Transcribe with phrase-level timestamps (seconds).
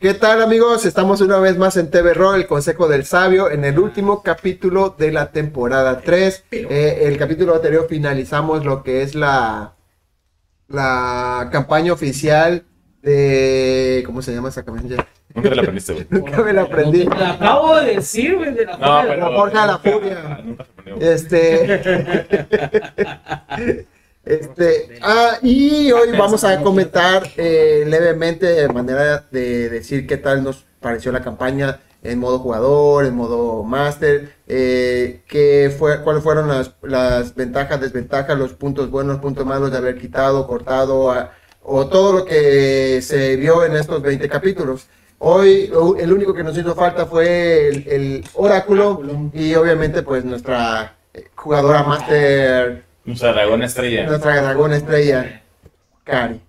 [0.00, 0.86] ¿Qué tal amigos?
[0.86, 4.94] Estamos una vez más en TV Roll, el Consejo del Sabio, en el último capítulo
[4.96, 6.44] de la temporada 3.
[6.52, 9.74] Eh, el capítulo anterior finalizamos lo que es la,
[10.68, 12.62] la campaña oficial
[13.02, 14.04] de...
[14.06, 15.04] ¿Cómo se llama esa campaña?
[15.34, 16.06] Nunca te la aprendiste, güey.
[16.10, 17.04] Nunca me la aprendí.
[17.04, 19.66] Te la acabo de decir, güey, de la No, forja de pero- La Forja de
[19.66, 20.40] la Furia.
[20.44, 21.12] Nunca se aprendió, güey.
[21.12, 21.48] Este.
[24.28, 30.44] Este, ah, y hoy vamos a comentar eh, levemente de manera de decir qué tal
[30.44, 36.46] nos pareció la campaña en modo jugador, en modo master, eh, qué fue, cuáles fueron
[36.48, 41.32] las, las ventajas, desventajas, los puntos buenos, puntos malos de haber quitado, cortado, a-
[41.62, 44.86] o todo lo que se vio en estos 20 capítulos.
[45.20, 49.00] Hoy el único que nos hizo falta fue el, el oráculo
[49.32, 54.04] y obviamente pues nuestra eh, jugadora master Nuestra dragón estrella.
[54.04, 55.40] nuestra dragón estrella,
[56.04, 56.42] Cari.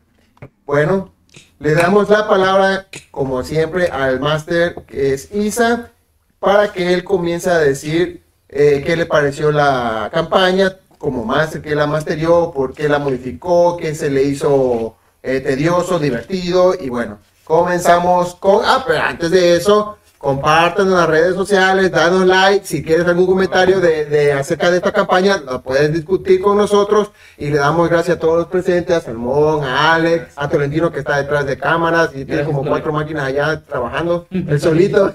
[0.65, 1.13] Bueno,
[1.57, 5.91] le damos la palabra, como siempre, al máster, que es Isa,
[6.37, 11.75] para que él comience a decir eh, qué le pareció la campaña como máster, qué
[11.75, 17.19] la masterió, por qué la modificó, qué se le hizo eh, tedioso, divertido, y bueno,
[17.45, 18.65] comenzamos con...
[18.65, 19.98] Ah, pero antes de eso...
[20.19, 24.75] Compartan en las redes sociales, danos like, si quieres algún comentario de, de acerca de
[24.75, 28.97] esta campaña, lo puedes discutir con nosotros y le damos gracias a todos los presentes,
[28.97, 32.91] a Salmón, a Alex, a Tolentino que está detrás de cámaras y tiene como cuatro
[32.91, 35.13] máquinas allá trabajando, él solito.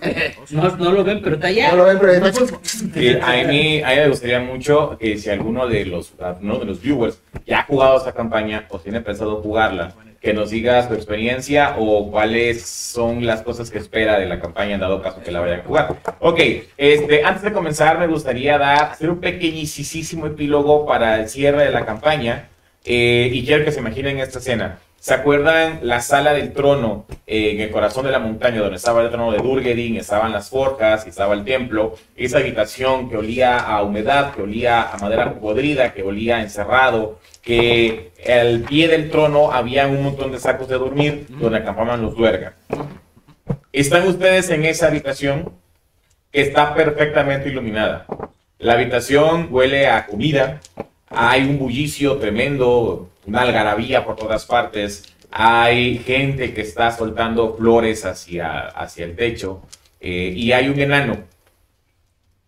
[0.49, 1.73] No, no lo ven, pero está allá.
[1.73, 2.33] No lo ven, pero está.
[2.65, 6.65] Sí, a mí, a mí me gustaría mucho que si alguno de los, uno de
[6.65, 9.93] los viewers ya ha jugado esta campaña o tiene pensado jugarla,
[10.25, 14.75] que nos diga su experiencia o cuáles son las cosas que espera de la campaña
[14.75, 15.97] en dado caso que la vaya a jugar.
[16.19, 16.41] Ok,
[16.79, 21.71] este, antes de comenzar me gustaría dar, hacer un pequeñísimo epílogo para el cierre de
[21.71, 22.49] la campaña
[22.87, 24.79] eh, y quiero que se imaginen esta escena.
[25.05, 29.03] ¿Se acuerdan la sala del trono eh, en el corazón de la montaña donde estaba
[29.03, 31.95] el trono de Durgedin, estaban las forjas estaba el templo?
[32.17, 37.19] Esa habitación que olía a humedad, que olía a madera podrida, que olía a encerrado,
[37.43, 42.17] que al pie del trono había un montón de sacos de dormir donde acampaban los
[42.17, 42.55] duerga.
[43.75, 45.53] Están ustedes en esa habitación
[46.33, 48.07] que está perfectamente iluminada.
[48.59, 50.63] La habitación huele a comida,
[51.09, 58.05] hay un bullicio tremendo, una algarabía por todas partes, hay gente que está soltando flores
[58.05, 59.63] hacia, hacia el techo
[60.01, 61.19] eh, y hay un enano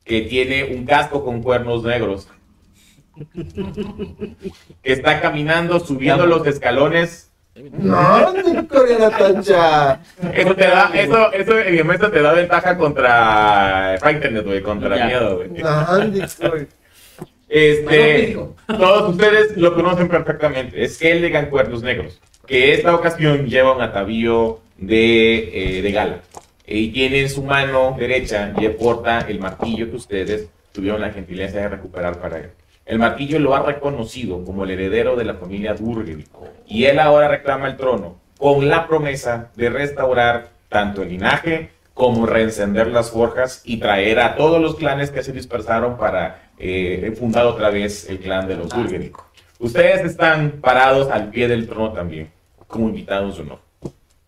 [0.04, 2.28] que tiene un casco con cuernos negros
[4.82, 7.30] que está caminando, subiendo los escalones.
[7.72, 8.34] No,
[8.68, 10.00] coreana tancha.
[10.34, 14.96] Eso te da, eso, eso en mi mesa te da ventaja contra Frightened, güey, contra
[14.96, 15.06] Ya.
[15.06, 15.48] miedo, güey.
[15.48, 15.86] No.
[17.48, 20.82] Este, todos ustedes lo conocen perfectamente.
[20.82, 26.20] Es Heldegan Cuernos Negros, que esta ocasión lleva un atavío de, eh, de gala.
[26.66, 31.58] Y tiene en su mano derecha y porta el martillo que ustedes tuvieron la gentileza
[31.58, 32.50] de recuperar para él.
[32.84, 36.24] El martillo lo ha reconocido como el heredero de la familia Durgel.
[36.66, 42.26] Y él ahora reclama el trono con la promesa de restaurar tanto el linaje como
[42.26, 47.46] reencender las forjas y traer a todos los clanes que se dispersaron para eh, fundar
[47.46, 49.12] otra vez el clan de los Durgel.
[49.58, 52.30] Ustedes están parados al pie del trono también,
[52.66, 53.60] como invitados de honor.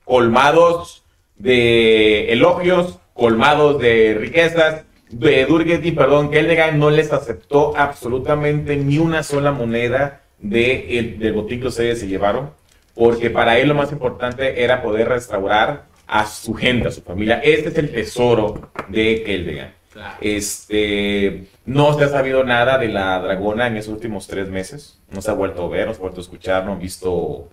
[0.05, 1.05] Colmados
[1.37, 4.85] de elogios, colmados de riquezas.
[5.11, 11.19] De Durgeti, perdón, que Eldegan no les aceptó absolutamente ni una sola moneda de el-
[11.19, 12.51] del botín que ustedes se llevaron,
[12.95, 17.41] porque para él lo más importante era poder restaurar a su gente, a su familia.
[17.43, 19.73] Este es el tesoro de Keldegan.
[20.21, 24.99] Este, no se ha sabido nada de la dragona en esos últimos tres meses.
[25.11, 27.49] No se ha vuelto a ver, no se ha vuelto a escuchar, no han visto.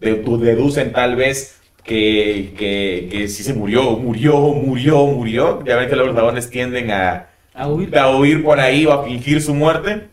[0.00, 5.62] de- deducen tal vez que, que, que sí se murió, murió, murió, murió.
[5.64, 7.96] Ya ven que los dragones tienden a, A huir.
[7.98, 10.08] a huir por ahí o a fingir su muerte.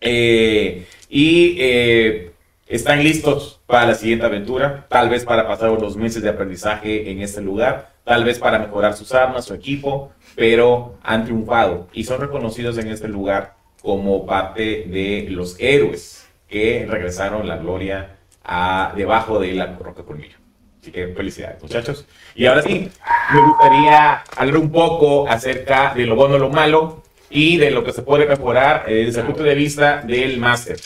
[0.00, 2.32] Eh, y eh,
[2.66, 7.20] están listos para la siguiente aventura, tal vez para pasar unos meses de aprendizaje en
[7.20, 12.20] este lugar, tal vez para mejorar sus armas, su equipo, pero han triunfado y son
[12.20, 19.38] reconocidos en este lugar como parte de los héroes que regresaron la gloria a, debajo
[19.38, 20.38] de la roca colmillo.
[20.80, 22.06] Así que felicidades, muchachos.
[22.34, 22.90] Y ahora sí,
[23.32, 27.92] me gustaría hablar un poco acerca de lo bueno, lo malo y de lo que
[27.92, 30.76] se puede mejorar desde el punto de vista del máster.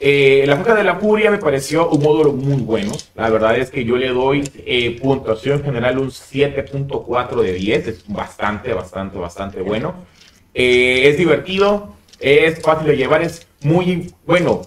[0.00, 2.92] Eh, la Fuga de la Furia me pareció un módulo muy bueno.
[3.16, 7.88] La verdad es que yo le doy eh, puntuación general un 7.4 de 10.
[7.88, 9.94] Es bastante, bastante, bastante bueno.
[10.54, 14.62] Eh, es divertido, es fácil de llevar, es muy bueno.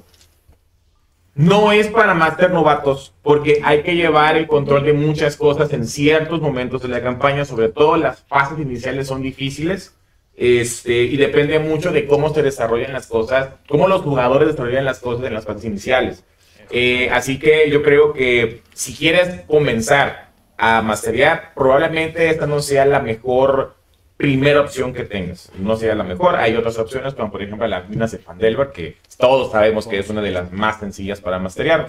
[1.33, 5.87] No es para máster novatos, porque hay que llevar el control de muchas cosas en
[5.87, 9.95] ciertos momentos de la campaña, sobre todo las fases iniciales son difíciles.
[10.35, 14.99] Este, y depende mucho de cómo se desarrollan las cosas, cómo los jugadores desarrollan las
[14.99, 16.23] cosas en las fases iniciales.
[16.71, 22.85] Eh, así que yo creo que si quieres comenzar a masterear, probablemente esta no sea
[22.85, 23.75] la mejor
[24.21, 25.51] primera opción que tengas.
[25.57, 26.35] No sea la mejor.
[26.35, 30.09] Hay otras opciones, como por ejemplo las minas de Fandelver, que todos sabemos que es
[30.09, 31.87] una de las más sencillas para masterear.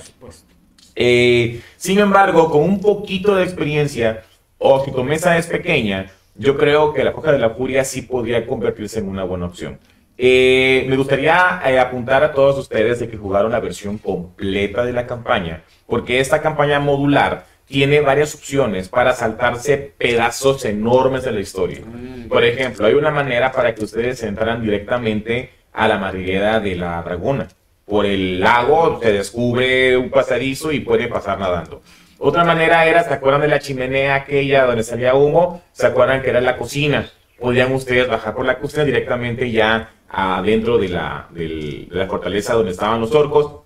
[0.95, 4.25] Eh, sin embargo, con un poquito de experiencia,
[4.57, 8.03] o si tu mesa es pequeña, yo creo que la Coja de la Furia sí
[8.03, 9.79] podría convertirse en una buena opción.
[10.19, 14.93] Eh, me gustaría eh, apuntar a todos ustedes de que jugaron la versión completa de
[14.93, 21.41] la campaña, porque esta campaña modular tiene varias opciones para saltarse pedazos enormes de la
[21.41, 21.81] historia.
[21.81, 22.29] Mm.
[22.29, 27.03] Por ejemplo, hay una manera para que ustedes entraran directamente a la madriguera de la
[27.03, 27.49] dragona.
[27.87, 31.83] Por el lago se descubre un pasadizo y puede pasar nadando.
[32.25, 35.61] Otra manera era, ¿se acuerdan de la chimenea aquella donde salía humo?
[35.73, 37.11] ¿Se acuerdan que era la cocina?
[37.41, 42.71] Podían ustedes bajar por la cocina directamente ya adentro de la, de la fortaleza donde
[42.71, 43.63] estaban los orcos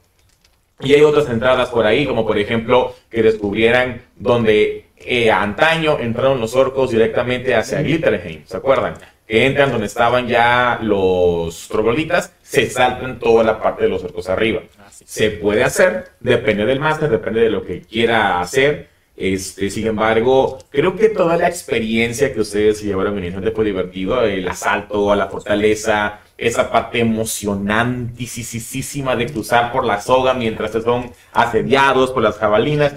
[0.81, 6.41] y hay otras entradas por ahí, como por ejemplo que descubrieran donde eh, antaño entraron
[6.41, 8.94] los orcos directamente hacia Glitterheim, ¿se acuerdan?
[9.28, 14.62] Entran donde estaban ya los trogloditas, se saltan toda la parte de los orcos arriba.
[15.05, 18.88] Se puede hacer, depende del máster, depende de lo que quiera hacer.
[19.17, 24.23] Este, sin embargo, creo que toda la experiencia que ustedes se llevaron inicialmente fue divertido,
[24.23, 31.11] el asalto a la fortaleza, esa parte emocionantísima de cruzar por la soga mientras son
[31.32, 32.94] asediados por las jabalinas.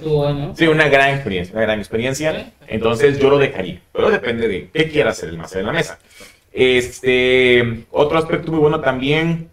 [0.56, 2.52] Sí, una gran experiencia, una gran experiencia.
[2.68, 6.00] Entonces yo lo dejaría, pero depende de qué quiera hacer el máster en la mesa.
[6.52, 9.50] Este, otro aspecto muy bueno también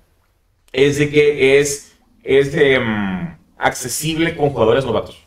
[0.72, 5.26] es de que es, es em, accesible con jugadores novatos.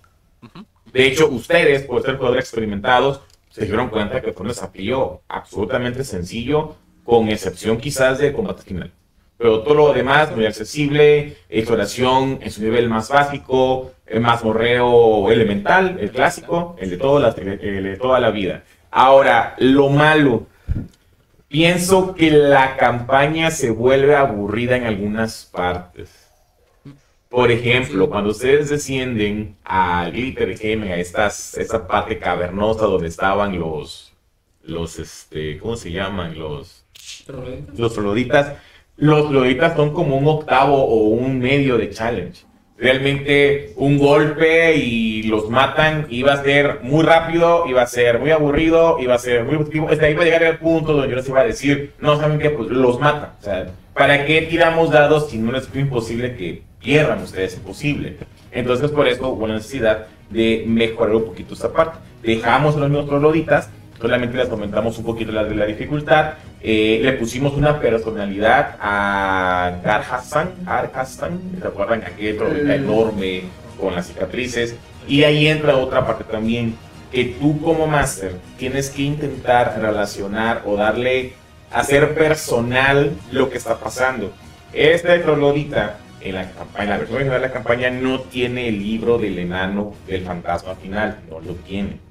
[0.91, 6.03] De hecho, ustedes, por ser jugadores experimentados, se dieron cuenta que fue un desafío absolutamente
[6.03, 8.91] sencillo con excepción quizás de combate final.
[9.37, 15.31] Pero todo lo demás, muy accesible, exploración en su nivel más básico, el más morreo
[15.31, 18.63] elemental, el clásico, el de, toda el de toda la vida.
[18.91, 20.47] Ahora, lo malo,
[21.49, 26.09] pienso que la campaña se vuelve aburrida en algunas partes.
[27.27, 34.13] Por ejemplo, cuando ustedes descienden a Glitterheim, a estas, esta parte cavernosa donde estaban los,
[34.63, 36.39] los, este, ¿cómo se llaman?
[36.39, 36.85] Los,
[37.77, 38.53] los floritas,
[38.95, 42.45] los floritas son como un octavo o un medio de challenge.
[42.79, 48.31] Realmente un golpe y los matan iba a ser muy rápido, iba a ser muy
[48.31, 49.89] aburrido, iba a ser muy positivo.
[49.89, 52.51] Este, iba a llegar al punto donde yo les iba a decir, no saben qué,
[52.51, 53.31] pues los matan.
[53.39, 57.55] O sea, ¿para qué tiramos dados si no es imposible que pierdan ustedes?
[57.55, 58.15] Imposible.
[58.51, 61.97] Entonces, por eso hubo la necesidad de mejorar un poquito esta parte.
[62.23, 67.13] Dejamos los mismos trogloditas, solamente les comentamos un poquito la, de la dificultad eh, le
[67.13, 70.51] pusimos una personalidad a Gar Hassan,
[71.61, 72.03] ¿se acuerdan?
[72.03, 72.71] Aquel mm.
[72.71, 73.43] enorme
[73.79, 74.75] con las cicatrices.
[75.07, 76.75] Y ahí entra otra parte también,
[77.11, 81.33] que tú como máster tienes que intentar relacionar o darle,
[81.71, 84.33] hacer personal lo que está pasando.
[84.73, 86.41] Este troglodita, en la,
[86.77, 90.75] en la versión original de la campaña, no tiene el libro del enano del fantasma
[90.75, 92.08] final, no lo tiene.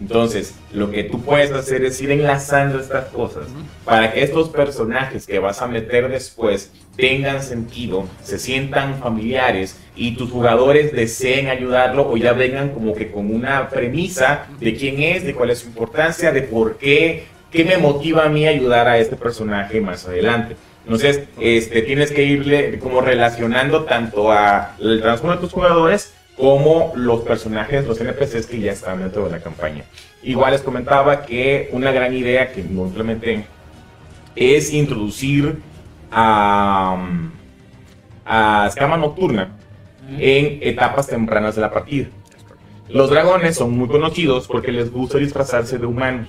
[0.00, 3.46] Entonces, lo que tú puedes hacer es ir enlazando estas cosas
[3.84, 10.16] para que estos personajes que vas a meter después tengan sentido, se sientan familiares y
[10.16, 15.24] tus jugadores deseen ayudarlo o ya vengan como que con una premisa de quién es,
[15.24, 18.88] de cuál es su importancia, de por qué, qué me motiva a mí a ayudar
[18.88, 20.56] a este personaje más adelante.
[20.84, 27.20] Entonces, este, tienes que irle como relacionando tanto al transcurso de tus jugadores como los
[27.20, 29.84] personajes, los NPCs que ya están dentro de la campaña.
[30.22, 33.44] Igual les comentaba que una gran idea que no implementé
[34.34, 35.60] es introducir
[36.10, 36.96] a,
[38.24, 39.56] a Escama Nocturna
[40.18, 42.08] en etapas tempranas de la partida.
[42.88, 46.28] Los dragones son muy conocidos porque les gusta disfrazarse de humanos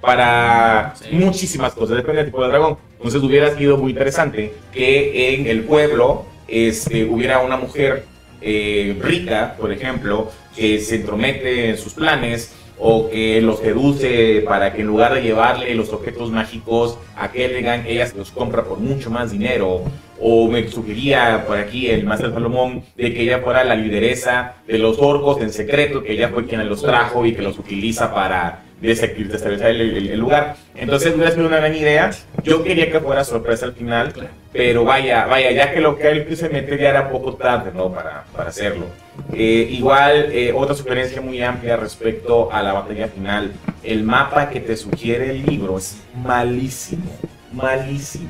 [0.00, 2.78] para muchísimas cosas, depende del tipo de dragón.
[2.96, 8.04] Entonces hubiera sido muy interesante que en el pueblo este, hubiera una mujer
[8.40, 14.72] eh, rica, por ejemplo, que se entromete en sus planes o que los seduce para
[14.72, 18.78] que en lugar de llevarle los objetos mágicos a Kellegan, ella se los compra por
[18.78, 19.82] mucho más dinero.
[20.18, 24.78] O me sugería por aquí el Master Salomón de que ella fuera la lideresa de
[24.78, 28.62] los orcos en secreto, que ella fue quien los trajo y que los utiliza para
[28.80, 30.56] desestabilizar el, el, el, lugar.
[30.74, 32.10] Entonces hubiera sido una gran idea.
[32.42, 34.12] Yo quería que fuera sorpresa al final,
[34.52, 37.92] pero vaya, vaya, ya que lo que él se mete ya era poco tarde, ¿no?
[37.92, 38.86] Para, para hacerlo.
[39.32, 43.52] Eh, igual, eh, otra sugerencia muy amplia respecto a la batalla final.
[43.82, 47.10] El mapa que te sugiere el libro es malísimo,
[47.52, 48.28] malísimo.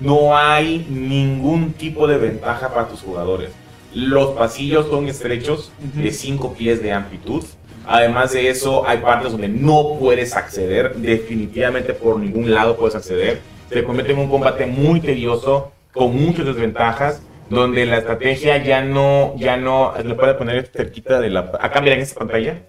[0.00, 3.50] No hay ningún tipo de ventaja para tus jugadores.
[3.94, 7.44] Los pasillos son estrechos, de 5 pies de amplitud.
[7.86, 10.94] Además de eso, hay partes donde no puedes acceder.
[10.96, 13.40] Definitivamente por ningún lado puedes acceder.
[13.68, 19.34] Se convierte en un combate muy tedioso, con muchas desventajas, donde la estrategia ya no,
[19.36, 21.52] ya no, le puede poner cerquita de la...
[21.60, 22.62] Acá miren en esta pantalla.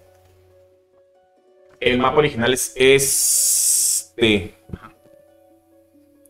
[1.80, 4.54] El mapa original es este.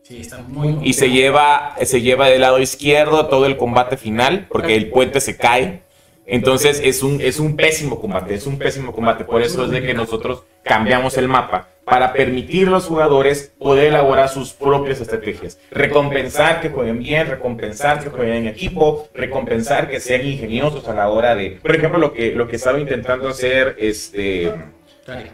[0.03, 4.47] Sí, está muy y se lleva, se lleva del lado izquierdo todo el combate final,
[4.49, 5.81] porque el puente se cae.
[6.27, 9.23] Entonces es un, es un pésimo combate, es un pésimo combate.
[9.23, 13.85] Por eso es de que nosotros cambiamos el mapa para permitir a los jugadores poder
[13.85, 15.59] elaborar sus propias estrategias.
[15.69, 21.09] Recompensar que jueguen bien, recompensar que jueguen en equipo, recompensar que sean ingeniosos a la
[21.09, 21.59] hora de...
[21.61, 24.51] Por ejemplo, lo que, lo que estaba intentando hacer este,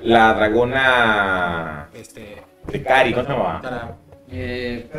[0.03, 2.43] la dragona Este.
[2.67, 3.61] de Kari, ¿cómo se llama?
[3.61, 3.97] Para,
[4.29, 4.89] eh,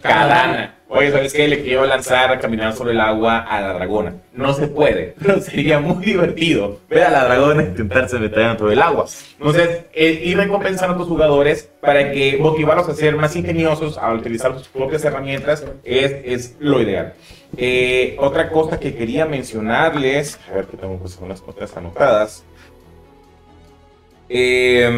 [0.00, 0.76] Kadana.
[0.92, 1.46] Oye, ¿sabes qué?
[1.46, 4.16] Le quiero lanzar a caminar sobre el agua a la dragona.
[4.32, 8.82] No se puede, pero sería muy divertido ver a la dragona intentarse meter dentro del
[8.82, 9.06] agua.
[9.38, 14.12] Entonces, eh, ir recompensando a tus jugadores para que motivarlos a ser más ingeniosos, a
[14.12, 17.14] utilizar sus propias herramientas, es, es lo ideal.
[17.56, 22.44] Eh, otra cosa que quería mencionarles, a ver que tengo pues, unas cosas anotadas.
[24.28, 24.90] Eh,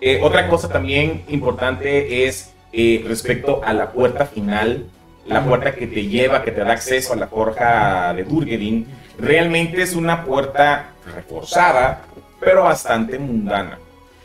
[0.00, 4.84] eh, otra cosa también importante es eh, respecto a la puerta final,
[5.26, 8.86] la puerta que te lleva, que te da acceso a la forja de Durgedin.
[9.18, 12.02] Realmente es una puerta reforzada,
[12.38, 13.78] pero bastante mundana.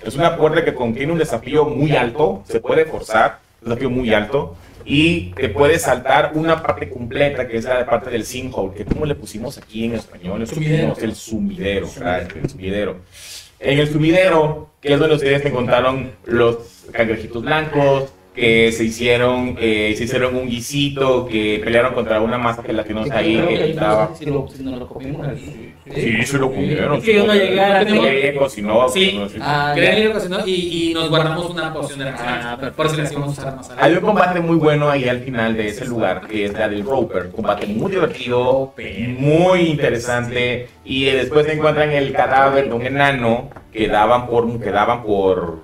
[0.04, 4.14] Es una puerta que contiene un desafío muy alto, se puede forzar, un desafío muy
[4.14, 8.86] alto, y te puede saltar una parte completa, que es la parte del sinkhole, que
[8.86, 11.88] como le pusimos aquí en español, pusimos el sumidero,
[12.36, 12.98] el sumidero.
[13.62, 19.94] En el sumidero, que es donde ustedes encontraron los cangrejitos blancos, que se hicieron, eh,
[19.98, 24.10] se hicieron un guisito, que pelearon contra una masa gelatinosa ahí que estaba...
[24.12, 25.74] no si, lo, si nos lo comimos ahí.
[25.94, 26.96] Sí, se lo comieron.
[26.98, 29.18] Es que yo no llegué a Sí, cocinó, Sí.
[29.20, 32.86] cocinó, Ah, ir ocasionó y, y nos guardamos una porción de la Ah, pero- Por
[32.86, 35.68] eso les íbamos a usar más Hay un combate muy bueno ahí al final de
[35.68, 37.26] ese lugar, que es la del Roper.
[37.26, 38.74] Un combate muy divertido,
[39.18, 40.70] muy interesante.
[40.86, 45.60] Y después se encuentran el cadáver de un enano que daban por, que daban por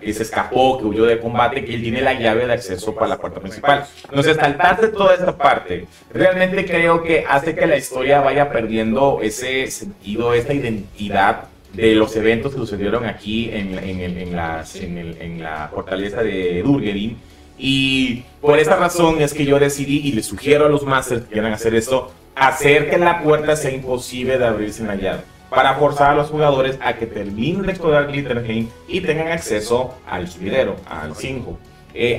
[0.00, 3.08] que se escapó, que huyó de combate, que él tiene la llave de acceso para
[3.08, 3.86] la puerta principal.
[4.08, 9.70] Entonces, saltarse toda esta parte, realmente creo que hace que la historia vaya perdiendo ese
[9.70, 14.98] sentido, esa identidad de los eventos que sucedieron aquí en, en, el- en las- en
[14.98, 17.16] el- la fortaleza de Durgerin.
[17.56, 21.32] Y por esa razón es que yo decidí, y les sugiero a los masters que
[21.34, 25.20] quieran hacer esto, hacer que la puerta sea imposible de abrirse en la llave.
[25.50, 30.28] Para forzar a los jugadores a que terminen de explorar Glitterheim y tengan acceso al
[30.28, 31.58] subidero, al 5.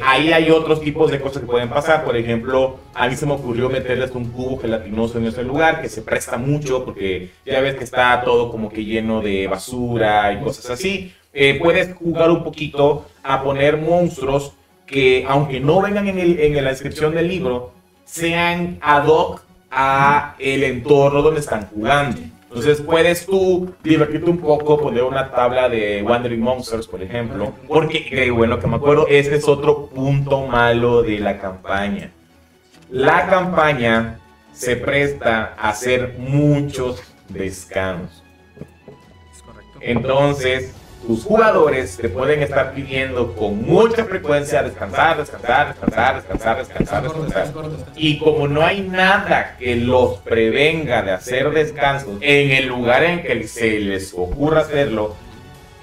[0.03, 2.03] ahí hay otros tipos de cosas que pueden pasar.
[2.03, 5.89] Por ejemplo, a mí se me ocurrió meterles un cubo gelatinoso en ese lugar que
[5.89, 10.43] se presta mucho porque ya ves que está todo como que lleno de basura y
[10.43, 11.13] cosas así.
[11.31, 14.53] Eh, puedes jugar un poquito a poner monstruos
[14.87, 17.71] que, aunque no vengan en, el- en la descripción del libro,
[18.05, 22.19] sean ad hoc a el entorno donde están jugando.
[22.49, 28.07] Entonces puedes tú divertirte un poco, poner una tabla de Wandering Monsters, por ejemplo, porque,
[28.09, 32.09] eh, bueno, que me acuerdo, este es otro punto malo de la campaña.
[32.89, 34.19] La campaña
[34.51, 37.03] se presta a hacer muchos
[39.45, 39.79] correcto.
[39.81, 40.73] Entonces,
[41.05, 47.53] tus jugadores te pueden estar pidiendo con mucha frecuencia descansar, descansar, descansar, descansar, descansar, descansar.
[47.95, 53.23] Y como no hay nada que los prevenga de hacer descansos en el lugar en
[53.23, 55.15] que se les ocurra hacerlo,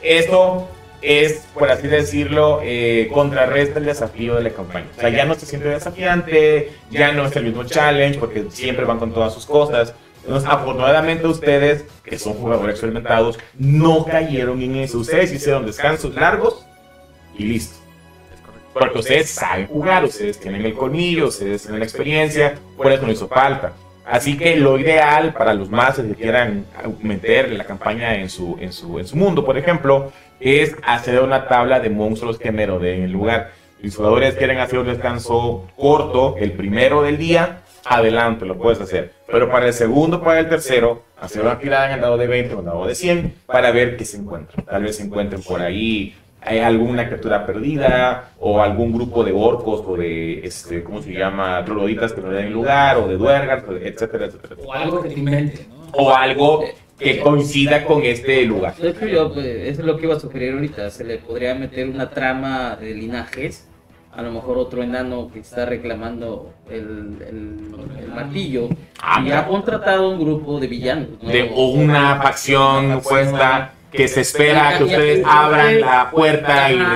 [0.02, 0.68] eso
[1.02, 4.86] es, por así decirlo, eh, contrarresta el desafío de la campaña.
[4.96, 8.84] O sea, ya no se siente desafiante, ya no es el mismo challenge, porque siempre
[8.84, 9.94] van con todas sus cosas.
[10.26, 14.98] Entonces, afortunadamente ustedes, que son jugadores experimentados, no cayeron en eso.
[14.98, 16.66] Ustedes hicieron descansos largos
[17.38, 17.76] y listo.
[18.74, 23.12] Porque ustedes saben jugar, ustedes tienen el colmillo, ustedes tienen la experiencia, por eso no
[23.12, 23.72] hizo falta.
[24.04, 26.66] Así que lo ideal para los más que quieran
[27.02, 31.46] meter la campaña en su, en su, en su mundo, por ejemplo, es hacer una
[31.46, 33.52] tabla de monstruos que merodeen el lugar.
[33.80, 39.12] Los jugadores quieren hacer un descanso corto, el primero del día, adelante, lo puedes hacer.
[39.26, 42.54] Pero para el segundo, para el tercero, hacer una tirada en el dado de 20
[42.54, 44.62] o un dado de 100 para ver qué se encuentra.
[44.62, 46.14] Tal vez se encuentren por ahí
[46.46, 51.64] hay alguna criatura perdida o algún grupo de orcos o de, este, ¿cómo se llama?
[51.64, 54.54] Troloditas que no le den lugar o de duergas, etcétera, etcétera.
[54.64, 55.90] O algo que te invente, ¿no?
[55.92, 56.64] O algo
[56.98, 58.76] que coincida con este lugar.
[58.76, 60.88] De hecho, yo, pues, eso es lo que iba a sugerir ahorita.
[60.90, 63.66] Se le podría meter una trama de linajes.
[64.16, 68.68] A lo mejor otro enano que está reclamando el, el- el martillo.
[69.02, 71.08] Ah, y ha contratado un grupo de villanos.
[71.22, 71.28] ¿no?
[71.28, 76.90] de una facción puesta que se espera que ustedes abran la puerta y les y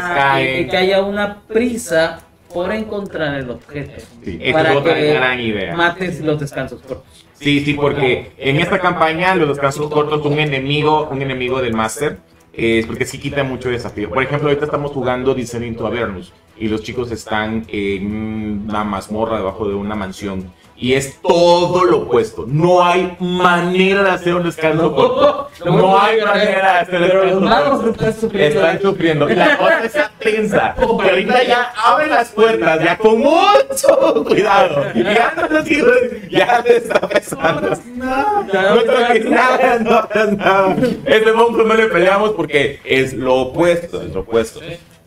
[0.65, 0.77] que caen.
[0.77, 2.21] haya una prisa
[2.53, 4.03] por encontrar el objeto.
[4.25, 5.77] Sí, esa Para es otra que gran idea.
[5.77, 7.07] Mates los descansos cortos.
[7.35, 12.19] Sí, sí, porque en esta campaña los descansos cortos un enemigo, un enemigo del máster,
[12.53, 14.09] es porque sí quita mucho desafío.
[14.11, 19.39] Por ejemplo, ahorita estamos jugando Descending to Avernus y los chicos están en una mazmorra
[19.39, 22.47] debajo de una mansión y es todo lo opuesto.
[22.49, 25.49] No hay manera de hacer un descanso corto.
[25.65, 28.61] No hay manera de hacer un Pero los magos están sufriendo.
[28.61, 29.31] Están sufriendo.
[29.31, 30.75] Y la cosa está tensa.
[30.81, 34.87] Porque ahorita ya abren las puertas, ya con mucho cuidado.
[34.95, 37.77] Ya no sirve, ya te está pesando.
[37.97, 40.77] No toques nada, no hagas nada.
[41.05, 44.61] Este monstruo no le peleamos porque es lo opuesto, es lo opuesto.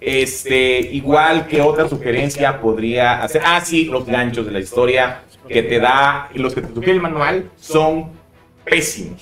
[0.06, 3.42] Este, igual que otra sugerencia podría hacer.
[3.46, 7.02] Ah, sí, los ganchos de la historia que te da, los que te sugiere el
[7.02, 8.12] manual son
[8.66, 9.22] pésimos.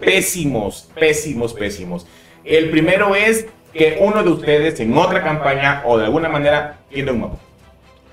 [0.00, 2.06] Pésimos, pésimos, pésimos.
[2.44, 7.12] El primero es que uno de ustedes en otra campaña o de alguna manera tiene
[7.12, 7.38] un mapa.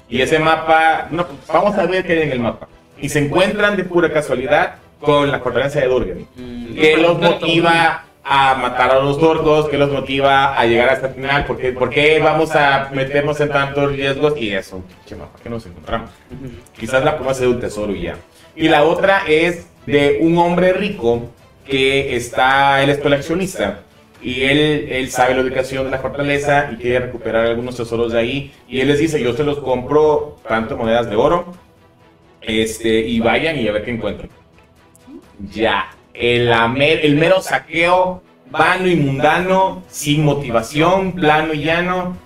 [0.07, 2.69] Y ese mapa, no, vamos a ver qué hay en el mapa.
[3.01, 6.27] Y se encuentran de pura casualidad con la fortaleza de Durgen
[6.75, 11.13] que los motiva a matar a los gordos, que los motiva a llegar hasta el
[11.13, 14.34] final, porque ¿por qué vamos a meternos en tantos riesgos?
[14.36, 16.10] Y eso, pinche mapa que nos encontramos.
[16.75, 18.15] Quizás la promesa de un tesoro y ya.
[18.55, 21.29] Y la otra es de un hombre rico
[21.67, 23.82] que está, él es coleccionista.
[24.24, 28.20] Y él, él sabe la ubicación de la fortaleza y quiere recuperar algunos tesoros de
[28.20, 28.51] ahí.
[28.67, 31.53] Y él les dice, yo se los compro tanto monedas de oro.
[32.41, 34.29] Este, y vayan y a ver qué encuentran.
[35.51, 35.94] Ya.
[36.17, 42.17] El, el mero saqueo, vano y mundano, sin motivación, plano y llano.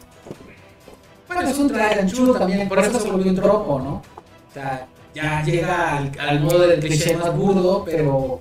[1.27, 4.01] Bueno, es un traje chulo también, por eso se volvió un tropo, ¿no?
[4.49, 8.39] O sea, ya llega al, al modo del cliché más burdo, pero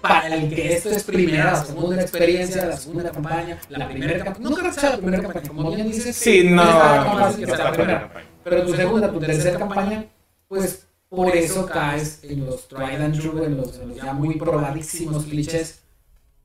[0.00, 4.48] para el que esto es primera, la segunda experiencia, la segunda campaña, la primera campaña,
[4.50, 6.62] no creo que sea la primera campaña, como bien dices, Sí, no.
[6.62, 8.10] fácil que sea la primera.
[8.44, 10.04] Pero tu segunda, tu tercera campaña,
[10.46, 10.83] pues
[11.14, 15.82] por eso caes en los tried and true, en los, ya muy probadísimos clichés.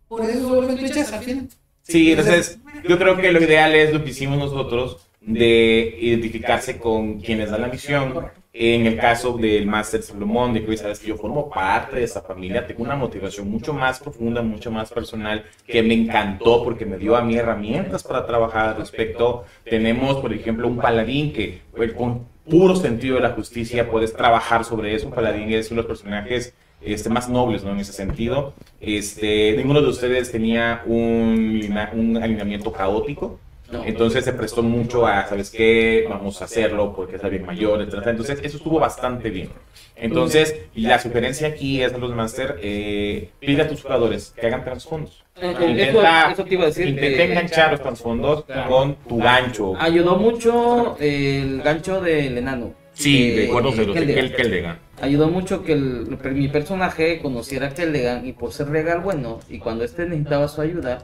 [0.08, 1.50] Por eso vuelven clichés al fin.
[1.84, 7.20] Sí, entonces yo creo que lo ideal es lo que hicimos nosotros de identificarse con
[7.20, 8.28] quienes dan la misión.
[8.52, 12.22] En el caso del Master Salomón, de que sabes que yo formo parte de esa
[12.22, 16.98] familia, tengo una motivación mucho más profunda, mucho más personal, que me encantó porque me
[16.98, 19.46] dio a mí herramientas para trabajar al respecto.
[19.64, 21.62] Tenemos, por ejemplo, un paladín que
[21.96, 25.10] con puro sentido de la justicia puedes trabajar sobre eso.
[25.10, 27.72] Paladín es uno de los personajes este, más nobles ¿no?
[27.72, 28.54] en ese sentido.
[28.82, 33.40] Este, ninguno de ustedes tenía un alineamiento caótico.
[33.86, 36.06] Entonces se prestó mucho a, ¿sabes qué?
[36.10, 37.96] Vamos a hacerlo porque es alguien mayor, etc.
[38.08, 39.50] Entonces eso estuvo bastante bien.
[39.96, 44.48] Entonces, y la sugerencia aquí es a los Master, eh, pide a tus jugadores que
[44.48, 45.24] hagan trasfondos.
[45.42, 46.88] Eh, eh, Intenta, eso, eso te iba a decir.
[46.88, 49.74] intenta eh, enganchar los trasfondos con tu gancho.
[49.78, 52.74] Ayudó mucho el gancho del enano.
[52.94, 54.06] Sí, de acuerdo de Keldegan.
[54.28, 54.80] Kel Keldegan.
[55.02, 59.60] Ayudó mucho que el- mi personaje conociera a Keldegan y por ser regal bueno, y
[59.60, 61.02] cuando este necesitaba su ayuda,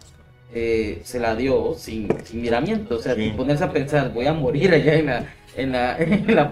[0.53, 2.95] eh, se la dio sin, sin miramiento.
[2.95, 3.23] O sea, Sí.
[3.25, 5.25] sin ponerse a pensar, voy a morir allá en la,
[5.57, 6.51] en la, en la.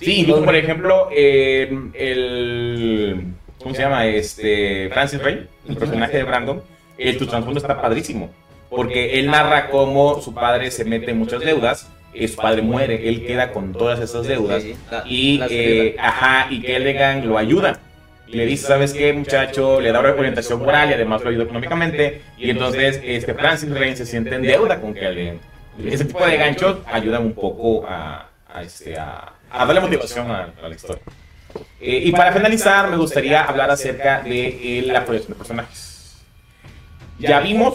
[0.00, 3.24] Sí, incluso por ejemplo, eh, el.
[3.62, 4.06] ¿Cómo se llama?
[4.06, 4.88] Este.
[4.90, 6.62] Francis Ray, el personaje de Brandon.
[6.98, 8.30] El, tu trasfondo está padrísimo.
[8.68, 11.90] Porque él narra cómo su padre se mete en muchas deudas.
[12.12, 13.08] Y su padre muere.
[13.08, 14.62] Él queda con todas esas deudas.
[14.62, 17.78] Sí, la- Y, eh, ajá, y Kellegan lo ayuda.
[18.30, 19.80] Le dice, ¿sabes qué, muchacho?
[19.80, 22.22] Le da orientación moral y además lo ayuda económicamente.
[22.38, 25.40] Y entonces este Francis Ray se siente en deuda con Kellegan.
[25.84, 27.86] Ese tipo de ganchos ayudan un poco
[28.62, 31.02] este, a, a darle motivación a, a la historia.
[31.80, 36.18] Eh, y para finalizar, me gustaría hablar acerca de eh, la proyección de personajes.
[37.18, 37.74] Ya vimos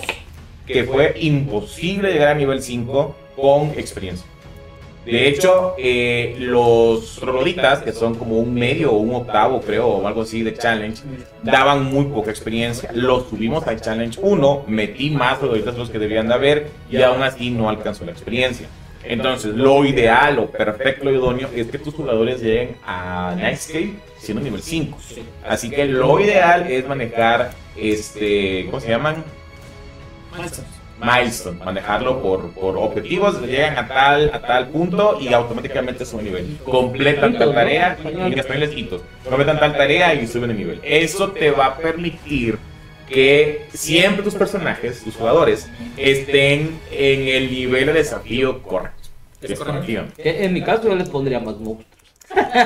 [0.66, 4.26] que fue imposible llegar a nivel 5 con experiencia.
[5.06, 10.08] De hecho, eh, los trogloditas, que son como un medio o un octavo, creo, o
[10.08, 11.04] algo así de challenge,
[11.44, 12.90] daban muy poca experiencia.
[12.92, 17.02] Los subimos al challenge 1, metí más trogloditas de los que debían de haber y
[17.04, 18.68] aún así no alcanzó la experiencia.
[19.04, 24.44] Entonces, lo ideal o perfecto, lo idóneo es que tus jugadores lleguen a Nightscape siendo
[24.44, 24.98] nivel 5.
[25.48, 29.24] Así que lo ideal es manejar, este, ¿cómo se llaman?
[31.02, 36.58] Milestone, manejarlo por, por objetivos, llegan a tal, a tal punto y automáticamente suben nivel.
[36.64, 40.80] Completan tal tarea, en español es hitos, completan tal tarea y suben de nivel.
[40.84, 42.58] Eso te va a permitir
[43.08, 49.10] que siempre tus personajes, tus jugadores, estén en el nivel de desafío correcto.
[50.18, 51.95] En mi caso yo les pondría más monstruos.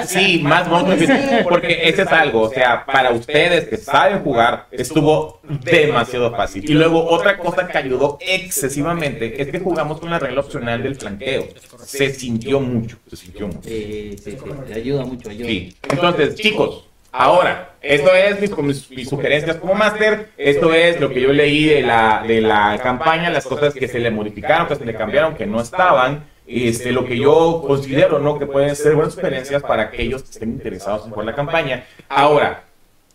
[0.07, 1.09] Sí, más monstruos.
[1.43, 6.69] Porque ese es algo, o sea, para ustedes que saben jugar, estuvo demasiado fácil.
[6.69, 10.95] Y luego otra cosa que ayudó excesivamente es que jugamos con la regla opcional del
[10.95, 11.47] flanqueo.
[11.85, 13.61] Se sintió mucho, se sintió mucho.
[13.63, 15.47] Sí, sí, sí, ayuda mucho, ayuda.
[15.47, 15.75] Sí.
[15.89, 21.33] Entonces, chicos, Ahora, esto es mis, mis, sugerencias como máster, esto es lo que yo
[21.33, 24.93] leí de la, de la campaña, las cosas que se le modificaron, que se le
[24.93, 28.39] cambiaron, que no estaban, este, lo que yo considero ¿no?
[28.39, 31.85] que pueden ser buenas sugerencias para aquellos que estén interesados en jugar la campaña.
[32.07, 32.63] Ahora,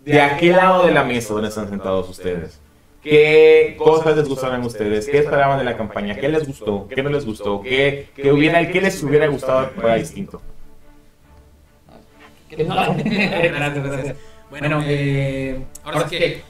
[0.00, 2.60] ¿de aquel lado de la mesa donde están sentados ustedes?
[3.02, 5.06] ¿Qué cosas les gustaron a ustedes?
[5.06, 6.14] ¿Qué esperaban de la campaña?
[6.14, 6.88] ¿Qué les gustó?
[6.88, 7.60] ¿Qué no les gustó?
[7.60, 10.40] ¿Qué, qué, hubiera, qué les hubiera gustado que fuera distinto?
[14.50, 16.42] Bueno, eh, ahora sí que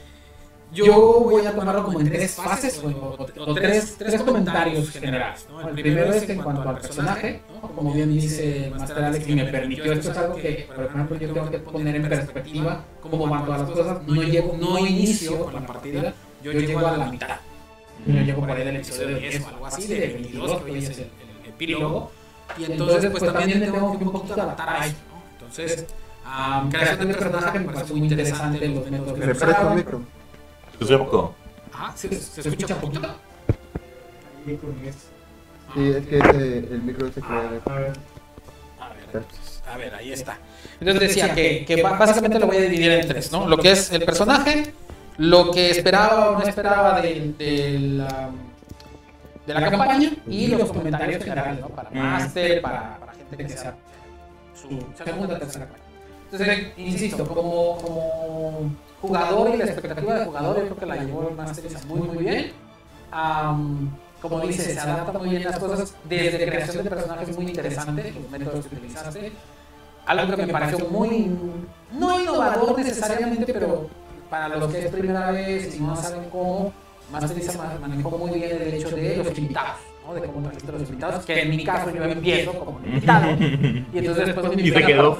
[0.75, 5.47] yo voy a tomarlo como en tres fases o, tres, tres, comentarios generales.
[5.49, 5.67] ¿no?
[5.67, 7.41] El primero es en cuanto al personaje,
[7.75, 11.33] como bien dice Master Alex, y me permitió, esto es algo que, por ejemplo, yo
[11.33, 13.97] tengo que poner en perspectiva cómo van todas las cosas.
[14.05, 17.37] No, llego, no inicio con la partida, yo llego a la mitad.
[18.05, 20.97] Yo llego por ahí del episodio 10 o algo así, de 22, que hoy es
[20.99, 21.09] el,
[21.47, 22.11] epílogo.
[22.57, 24.91] Y entonces, pues también me tengo que un poquito adaptar ahí.
[24.91, 25.23] ¿no?
[25.33, 25.85] Entonces,
[26.25, 30.01] um, creación de personaje me parece muy interesante los métodos que se micro.
[30.77, 31.35] ¿Se escucha poco?
[31.73, 33.07] Ah, ¿se, se escucha poquito?
[34.45, 37.61] Sí, es que ese, el micro se crea.
[37.65, 37.71] Ah,
[38.79, 39.23] a ver.
[39.67, 40.37] A ver, ahí está.
[40.79, 43.47] Entonces decía que, que básicamente lo voy a dividir en tres, ¿no?
[43.47, 44.73] Lo que es el personaje,
[45.17, 48.29] lo que esperaba o no esperaba de, de, la,
[49.47, 51.69] de la campaña y los comentarios generales, ¿no?
[51.69, 53.75] Para Master, para, para gente que sea
[54.53, 54.67] su
[55.03, 55.83] segunda o tercera campaña.
[56.31, 58.75] Entonces, insisto, como, como
[59.07, 62.17] jugador y la expectativa de jugador, yo creo que la llevó el Master muy, muy
[62.17, 62.51] bien.
[63.13, 63.89] Um,
[64.21, 65.95] como dices, se adapta muy bien las cosas.
[66.07, 69.31] Desde creación de personajes muy interesante, los métodos que utilizaste.
[70.05, 71.35] Algo que me pareció muy,
[71.91, 73.89] no innovador necesariamente, pero
[74.29, 76.71] para los que es primera vez y no saben cómo,
[77.11, 77.37] Master
[77.81, 81.49] manejó muy bien el hecho de los invitados de cómo registro los invitados, que en
[81.49, 83.25] mi caso yo empiezo como invitado.
[83.95, 84.81] Y entonces después me invitan.
[84.81, 85.17] Y se quedó.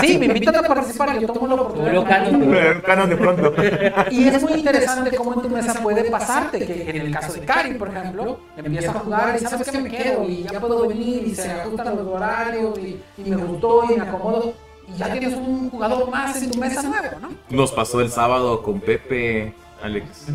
[0.00, 2.82] Sí, me invitan a participar y yo tomo la oportunidad.
[2.82, 3.54] Canon de pronto.
[4.10, 7.40] Y es muy interesante cómo en tu mesa puede pasarte, que en el caso de
[7.40, 11.24] Cari, por ejemplo, empieza a jugar y sabes que me quedo y ya puedo venir
[11.26, 14.54] y se ajustan los horarios y, y me gustó y me acomodo.
[14.88, 17.28] Y ya tienes un jugador más en tu mesa nuevo, ¿no?
[17.50, 20.26] Nos pasó el sábado con Pepe, Alex,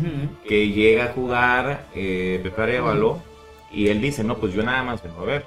[0.46, 3.27] que llega a jugar eh, Pepe Arevalo
[3.72, 5.46] y él dice, no, pues yo nada más vengo a ver.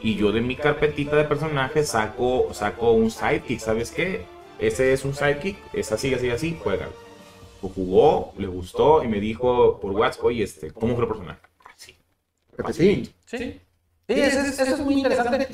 [0.00, 4.24] Y yo de mi carpetita de personajes saco, saco un sidekick, ¿sabes qué?
[4.58, 6.88] Ese es un sidekick, es así, así, así, juega.
[7.62, 11.40] Lo jugó, le gustó y me dijo por WhatsApp, oye, este, ¿cómo fue el personaje?
[11.76, 11.96] Sí.
[12.72, 13.12] Sí.
[13.26, 13.60] Sí.
[14.08, 15.48] Sí, eso es, eso es muy interesante.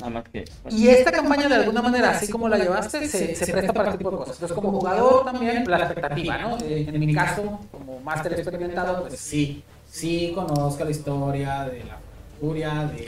[0.71, 3.99] Y esta campaña, de alguna manera, así como la llevaste, se, se presta para este
[3.99, 4.35] tipo de cosas.
[4.35, 6.57] Entonces, como jugador también, la expectativa, ¿no?
[6.59, 11.98] En mi caso, como máster experimentado, pues sí, sí conozco la historia de la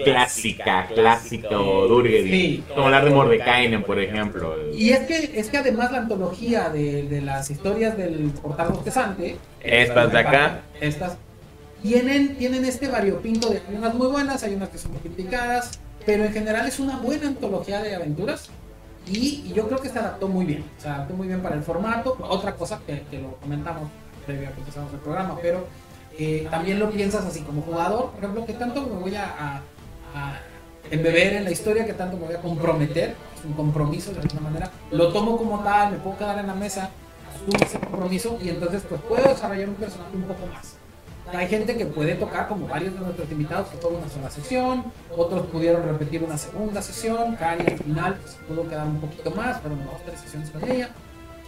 [0.03, 4.55] clásica, clásico Durge, como la de Mordekainen, por ejemplo.
[4.73, 9.37] Y es que, es que además la antología de, de las historias del portal bostezante,
[9.61, 11.17] estas de acá, estas
[11.81, 15.79] tienen, tienen este variopinto de hay unas muy buenas, hay unas que son muy criticadas,
[16.05, 18.49] pero en general es una buena antología de aventuras.
[19.07, 22.15] Y, yo creo que se adaptó muy bien, se adaptó muy bien para el formato.
[22.21, 23.89] Otra cosa que, que lo comentamos
[24.27, 25.65] previo a que empezamos el programa, pero
[26.17, 29.61] eh, también lo piensas así como jugador, por ejemplo, que tanto me voy a,
[30.13, 30.39] a,
[30.89, 34.41] embeber en la historia, que tanto me voy a comprometer, es un compromiso de alguna
[34.41, 36.89] manera, lo tomo como tal, me puedo quedar en la mesa,
[37.33, 40.75] asumo ese compromiso y entonces pues puedo desarrollar un personaje un poco más.
[41.33, 44.83] Hay gente que puede tocar, como varios de nuestros invitados, que toca una sola sesión,
[45.15, 49.59] otros pudieron repetir una segunda sesión, Cari al final pues, pudo quedar un poquito más,
[49.63, 50.89] pero dos, tres sesiones con ella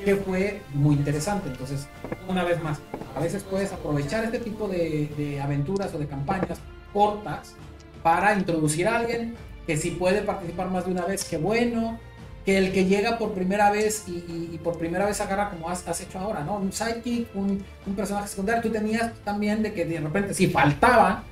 [0.03, 1.49] que fue muy interesante.
[1.49, 1.87] Entonces,
[2.27, 2.79] una vez más,
[3.15, 6.59] a veces puedes aprovechar este tipo de, aventuras o de campañas
[6.91, 7.55] cortas
[8.01, 9.35] para introducir a alguien
[9.65, 11.97] que si puede participar más de una vez, qué bueno,
[12.45, 16.19] que el que llega por primera vez y, por primera vez agarra como has, hecho
[16.19, 16.57] ahora, ¿no?
[16.57, 17.63] Un sidekick, un,
[17.95, 18.61] personaje secundario.
[18.61, 21.23] Tú tenías también de que de repente si faltaban,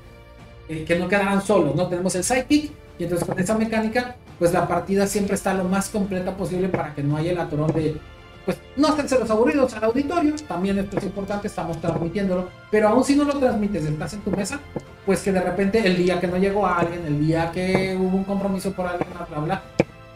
[0.69, 1.87] eh, que no quedaran solos, ¿no?
[1.87, 5.89] Tenemos el sidekick Y entonces con esa mecánica, pues la partida siempre está lo más
[5.89, 7.97] completa posible para que no haya el atorón de,
[8.45, 13.03] pues no hacerse los aburridos al auditorio, también esto es importante, estamos transmitiéndolo, pero aún
[13.03, 14.59] si no lo transmites, estás en tu mesa,
[15.05, 18.17] pues que de repente el día que no llegó a alguien, el día que hubo
[18.17, 19.63] un compromiso por alguien, bla, bla, bla,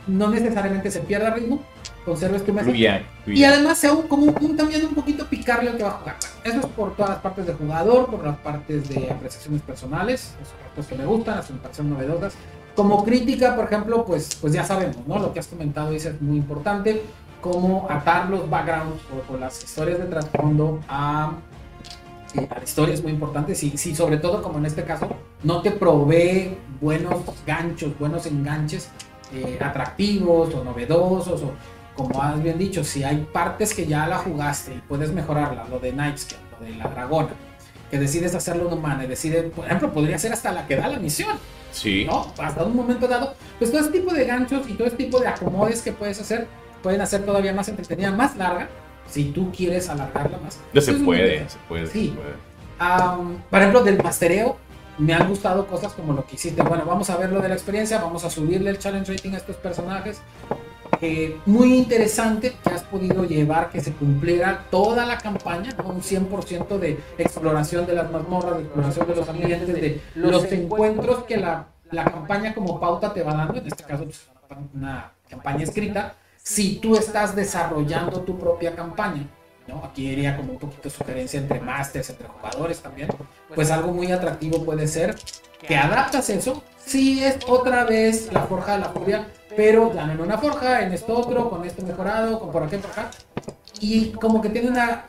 [0.07, 1.61] no necesariamente se pierda ritmo,
[2.05, 2.65] conserves tu mesa.
[2.65, 5.93] Fluya, Y además sea un, como un, también un poquito picarle al que va a
[5.93, 6.15] jugar.
[6.43, 10.49] Eso es por todas las partes del jugador, por las partes de apreciaciones personales, los
[10.49, 12.33] aspectos que me gustan, las parecen novedosas.
[12.75, 15.17] Como crítica, por ejemplo, pues, pues ya sabemos, ¿no?
[15.17, 17.01] Lo que has comentado dice es muy importante,
[17.45, 23.03] cómo atar los backgrounds o, o las historias de trasfondo a, a la historia es
[23.03, 23.53] muy importante.
[23.53, 25.07] Si, si sobre todo, como en este caso,
[25.43, 28.89] no te provee buenos ganchos, buenos enganches
[29.31, 31.51] eh, atractivos o novedosos o
[31.95, 35.79] como has bien dicho, si hay partes que ya la jugaste y puedes mejorarla, lo
[35.79, 37.29] de Nightscan, lo de la dragona,
[37.91, 40.87] que decides hacerlo de humana y decide, por ejemplo, podría ser hasta la que da
[40.87, 41.37] la misión,
[41.71, 42.05] Sí.
[42.05, 42.33] ¿no?
[42.37, 45.27] Hasta un momento dado, pues todo este tipo de ganchos y todo este tipo de
[45.27, 46.47] acomodes que puedes hacer,
[46.85, 48.69] pueden hacer todavía más entretenida, más larga,
[49.09, 50.59] si tú quieres alargarla más.
[50.71, 52.09] No se puede, se puede, Sí.
[52.09, 52.33] se puede.
[52.77, 54.57] Am, por ejemplo, del mastereo,
[54.99, 56.61] me han gustado cosas como lo que hiciste.
[56.61, 59.37] Bueno, vamos a ver lo de la experiencia, vamos a subirle el challenge rating a
[59.37, 60.21] estos personajes.
[61.01, 65.85] Eh, muy interesante que has podido llevar que se cumpliera toda la campaña, ¿no?
[65.89, 71.23] un 100% de exploración de las mazmorras, de exploración de los ambientes, de los encuentros
[71.23, 74.27] que la, la campaña como pauta te va dando, en este caso pues,
[74.75, 76.13] una campaña escrita,
[76.45, 79.27] si tú estás desarrollando tu propia campaña.
[79.67, 79.83] ¿no?
[79.83, 83.09] Aquí iría como un poquito sugerencia entre masters, entre jugadores también.
[83.53, 85.15] Pues algo muy atractivo puede ser
[85.67, 86.63] que adaptas eso.
[86.77, 89.27] Sí es otra vez la forja de la furia,
[89.57, 92.77] pero ya no en una forja, en esto otro, con esto mejorado, con por aquí,
[92.77, 93.09] por acá.
[93.81, 95.03] Y como que tiene una,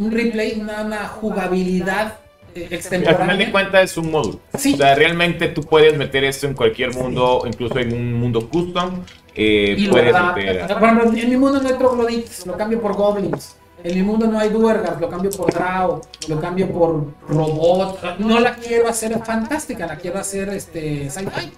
[0.00, 2.18] un replay, una, una jugabilidad
[2.56, 4.40] eh, Al final de cuentas es un módulo.
[4.58, 4.74] Sí.
[4.74, 9.04] O sea, realmente tú puedes meter esto en cualquier mundo, incluso en un mundo custom.
[9.36, 13.56] Eh, puedes por ejemplo, en mi mundo no hay troglodites, lo cambio por goblins.
[13.84, 18.00] En mi mundo no hay duergas, lo cambio por drow, lo cambio por robots.
[18.18, 21.52] No la quiero hacer fantástica, la quiero hacer este sci-fi.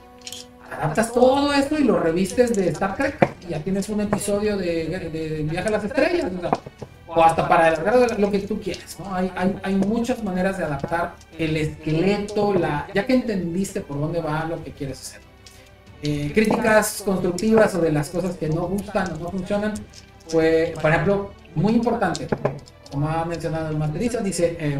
[0.70, 5.10] Adaptas todo esto y lo revistes de Star Trek y ya tienes un episodio de,
[5.12, 6.30] de Viaje a las Estrellas.
[7.06, 9.14] o hasta para alargar lo que tú quieras, ¿no?
[9.14, 14.20] Hay, hay, hay muchas maneras de adaptar el esqueleto, la, ya que entendiste por dónde
[14.20, 15.27] va lo que quieres hacer.
[16.02, 19.74] Eh, críticas constructivas o de las cosas que no gustan o no funcionan,
[20.28, 22.28] fue, por ejemplo, muy importante,
[22.90, 24.78] como ha mencionado el Masteriza, dice, eh,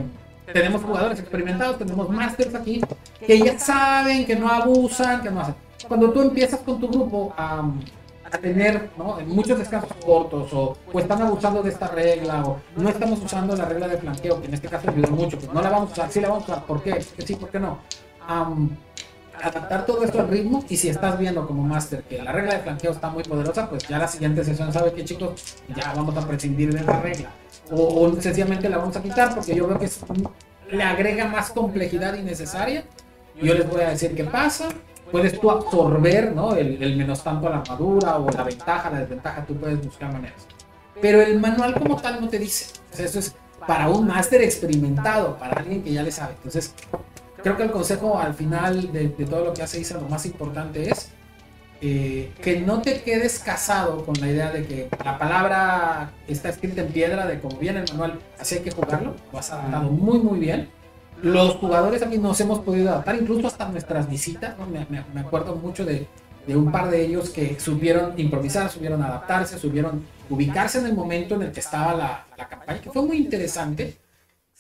[0.53, 2.81] tenemos jugadores experimentados, tenemos masters aquí,
[3.27, 5.57] que ya saben, que no abusan, que no hacen.
[5.87, 7.69] Cuando tú empiezas con tu grupo a,
[8.31, 9.19] a tener ¿no?
[9.27, 13.65] muchos descansos cortos o, o están abusando de esta regla o no estamos usando la
[13.65, 16.13] regla de flanqueo, que en este caso ayudó mucho, pues no la vamos a usar,
[16.13, 17.01] sí la vamos a usar, ¿por qué?
[17.01, 17.79] Sí, ¿por qué no?
[18.27, 18.71] Am,
[19.43, 22.61] adaptar todo esto al ritmo y si estás viendo como máster que la regla de
[22.61, 26.27] flanqueo está muy poderosa, pues ya la siguiente sesión sabe que chicos, ya vamos a
[26.27, 27.31] prescindir de esa regla.
[27.71, 30.01] O, o sencillamente la vamos a quitar porque yo veo que es-
[30.71, 32.85] le agrega más complejidad innecesaria.
[33.41, 34.69] Yo les voy a decir qué pasa.
[35.11, 36.55] Puedes tú absorber ¿no?
[36.55, 40.13] el, el menos tanto a la armadura o la ventaja, la desventaja, tú puedes buscar
[40.13, 40.47] maneras.
[41.01, 42.75] Pero el manual como tal no te dice.
[42.99, 43.35] Eso es
[43.67, 46.35] para un máster experimentado, para alguien que ya le sabe.
[46.35, 46.75] Entonces,
[47.43, 50.27] creo que el consejo al final de, de todo lo que hace Isa, lo más
[50.27, 51.11] importante es
[51.81, 56.81] eh, que no te quedes casado con la idea de que la palabra está escrita
[56.83, 59.15] en piedra, de como viene el manual, así hay que jugarlo.
[59.33, 60.69] Lo has adaptado muy, muy bien.
[61.23, 64.57] Los jugadores aquí nos hemos podido adaptar, incluso hasta nuestras visitas.
[64.59, 64.67] ¿no?
[64.67, 66.07] Me, me- me acuerdo mucho de,
[66.47, 71.35] de un par de ellos que supieron improvisar, supieron adaptarse, supieron ubicarse en el momento
[71.37, 73.97] en el que estaba la, la campaña, que fue muy interesante.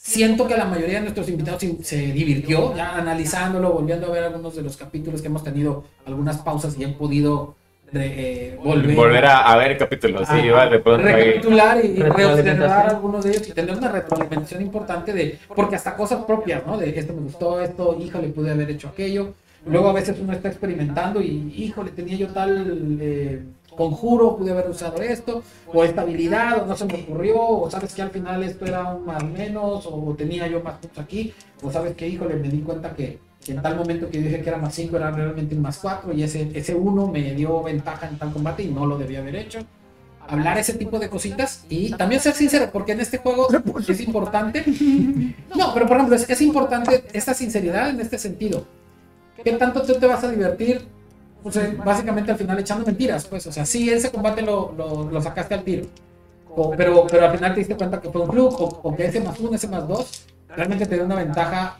[0.08, 4.24] Siento que la mayoría de nuestros invitados se- se divirtió, ya analizándolo, volviendo a ver
[4.24, 7.56] algunos de los capítulos que hemos tenido algunas pausas y han podido
[7.92, 8.14] re-
[8.52, 10.52] eh, volver, Volver a, a ver el capítulo, sí, Ajá.
[10.52, 11.12] va de pronto ahí.
[11.12, 15.94] recapitular y, y reobservar algunos de ellos y tener una retroalimentación importante de, porque hasta
[15.94, 16.78] cosas propias, ¿no?
[16.78, 19.34] De esto me gustó, esto, híjole, pude haber hecho aquello.
[19.66, 23.42] Luego a veces uno está experimentando y, híjole, tenía yo tal eh,
[23.78, 27.94] conjuro, pude haber usado esto, o esta habilidad, o no se me ocurrió, o sabes
[27.94, 31.70] que al final esto era un más menos, o tenía yo más puntos aquí, o
[31.70, 34.58] sabes que, híjole, me di cuenta que, que en tal momento que dije que era
[34.58, 38.18] más 5 era realmente un más 4 y ese, ese 1 me dio ventaja en
[38.18, 39.60] tal combate y no lo debía haber hecho.
[40.26, 43.48] Hablar ese tipo de cositas y también ser sincero, porque en este juego
[43.88, 44.64] es importante.
[45.56, 48.66] No, pero por ejemplo, es, es importante esta sinceridad en este sentido.
[49.42, 50.97] ¿Qué tanto tú te vas a divertir?
[51.48, 53.46] O sea, básicamente al final echando mentiras, pues.
[53.46, 55.86] O sea, sí, ese combate lo, lo, lo sacaste al tiro.
[56.50, 59.06] O- pero, pero al final te diste cuenta que fue un flujo, o, o que
[59.06, 61.76] ese más uno, ese más dos, realmente te dio una ventaja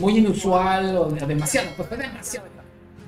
[0.00, 2.46] muy inusual o de- demasiado, pues fue demasiado.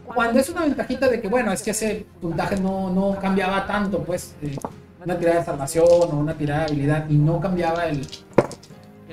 [0.05, 4.03] cuando es una ventajita de que, bueno, es que ese puntaje no, no cambiaba tanto,
[4.05, 4.57] pues, eh,
[5.05, 8.07] una tirada de salvación o una tirada de habilidad y no cambiaba el,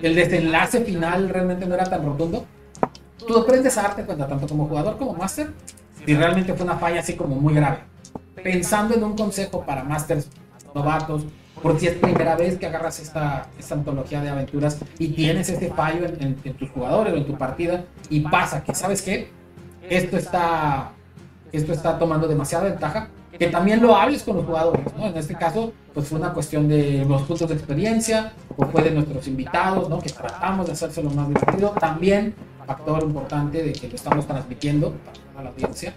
[0.02, 2.46] el desenlace final, realmente no era tan rotundo.
[3.26, 5.52] Tú aprendes a darte cuenta, tanto como jugador como máster,
[6.06, 7.80] si realmente fue una falla así como muy grave.
[8.44, 10.30] Pensando en un consejo para másters
[10.74, 11.26] novatos,
[11.62, 15.70] por si es primera vez que agarras esta, esta antología de aventuras y tienes ese
[15.70, 19.32] fallo en tus jugadores o en tu partida y pasa que, ¿sabes qué?
[19.90, 20.92] Esto está,
[21.52, 25.08] esto está tomando demasiada ventaja, que también lo hables con los jugadores, ¿no?
[25.08, 28.92] En este caso, pues fue una cuestión de los puntos de experiencia, o fue de
[28.92, 30.00] nuestros invitados, ¿no?
[30.00, 31.70] Que tratamos de hacérselo más divertido.
[31.80, 34.94] También, factor importante de que lo estamos transmitiendo
[35.34, 35.94] para la audiencia.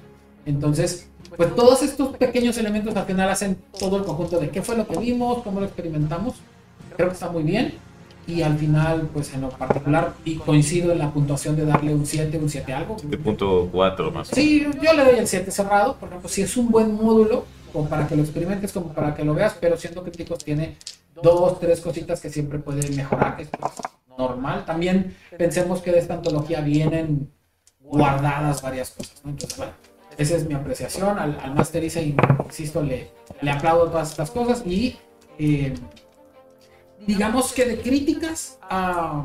[0.46, 4.76] Entonces, pues todos estos pequeños elementos al final hacen todo el conjunto de qué fue
[4.76, 6.34] lo que vimos, cómo lo experimentamos.
[6.96, 7.74] Creo que está muy bien.
[8.26, 12.04] Y al final, pues en lo particular, y coincido en la puntuación de darle un
[12.04, 12.96] 7, un 7 algo.
[13.04, 14.28] De punto 4 más.
[14.28, 17.88] Sí, yo le doy el 7 cerrado, por ejemplo, si es un buen módulo, como
[17.88, 20.76] para que lo experimentes, como para que lo veas, pero siendo críticos tiene
[21.22, 23.72] dos, tres cositas que siempre puede mejorar, que es pues,
[24.18, 24.64] normal.
[24.64, 27.30] También pensemos que de esta antología vienen
[27.80, 29.30] guardadas varias cosas, ¿no?
[29.30, 29.72] Entonces, bueno,
[30.16, 31.18] esa es mi apreciación.
[31.18, 33.10] Al, al Master Isa, insisto, le,
[33.40, 34.96] le aplaudo todas estas cosas y
[35.38, 35.74] eh,
[37.06, 39.24] digamos que de críticas a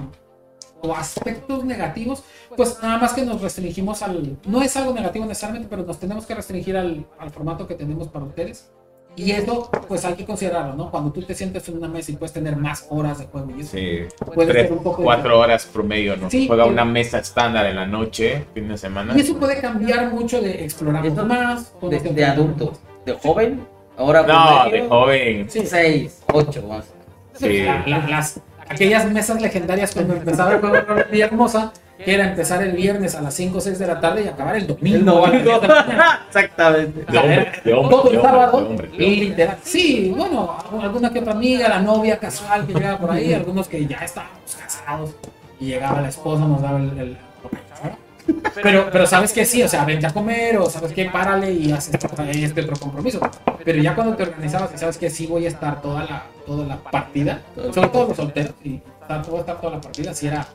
[0.83, 2.23] o aspectos negativos,
[2.57, 4.37] pues nada más que nos restringimos al...
[4.45, 8.07] No es algo negativo necesariamente, pero nos tenemos que restringir al, al formato que tenemos
[8.07, 8.71] para ustedes.
[9.15, 10.89] Y eso, pues hay que considerarlo, ¿no?
[10.89, 13.61] Cuando tú te sientes en una mesa y puedes tener más horas de juego y
[13.61, 13.99] eso, Sí,
[14.33, 15.03] puede tres, ser un poco...
[15.03, 16.29] cuatro horas promedio, ¿no?
[16.29, 16.69] Sí, Juega eh.
[16.69, 19.13] una mesa estándar en la noche, fin de semana.
[19.15, 21.73] Y eso puede cambiar mucho de explorar Eso más.
[21.81, 22.71] De, de adulto,
[23.05, 25.49] de joven, ahora No, promedio, de joven.
[25.49, 25.65] Sí.
[25.65, 26.85] 6, 8 más.
[27.37, 27.63] Sí.
[27.63, 28.39] La- la- las,
[28.69, 31.71] aquellas mesas legendarias cuando empezaba el juego de Villa Hermosa,
[32.03, 34.55] que era empezar el viernes a las 5 o 6 de la tarde y acabar
[34.55, 35.25] el domingo.
[35.27, 36.19] El a las 10 de la mañana.
[36.27, 37.11] Exactamente.
[37.11, 39.49] De hombre, de hombre, Todo el sábado, de.
[39.63, 43.85] Sí, bueno, alguna que otra amiga, la novia casual que llegaba por ahí, algunos que
[43.85, 45.11] ya estábamos casados
[45.59, 46.97] y llegaba la esposa, nos daba el.
[46.99, 47.17] el-
[48.61, 51.71] pero, pero sabes que sí, o sea, vente a comer o sabes que párale y
[51.71, 53.19] haces este otro compromiso.
[53.63, 56.65] Pero ya cuando te organizabas y sabes que sí voy a estar toda la, toda
[56.65, 57.41] la partida,
[57.73, 58.81] sobre todo los solteros, y
[59.29, 60.47] voy a estar toda la partida, si era.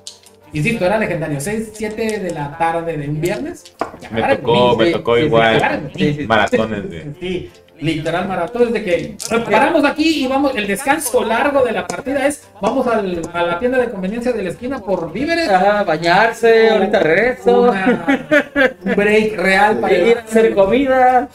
[0.52, 1.40] Insisto, era legendario.
[1.40, 3.74] 6, 7 de la tarde de un viernes.
[4.10, 5.90] Me tocó, me tocó igual.
[6.26, 7.14] Maratones de.
[7.20, 7.50] Sí,
[7.80, 9.16] literal maratón de que
[9.50, 13.58] paramos aquí y vamos, el descanso largo de la partida es, vamos al- a la
[13.58, 15.48] tienda de conveniencia de la esquina por víveres.
[15.48, 17.62] Ajá, bañarse, ahorita regreso.
[17.62, 18.06] Una-
[18.84, 21.28] un break real para ir a hacer comida.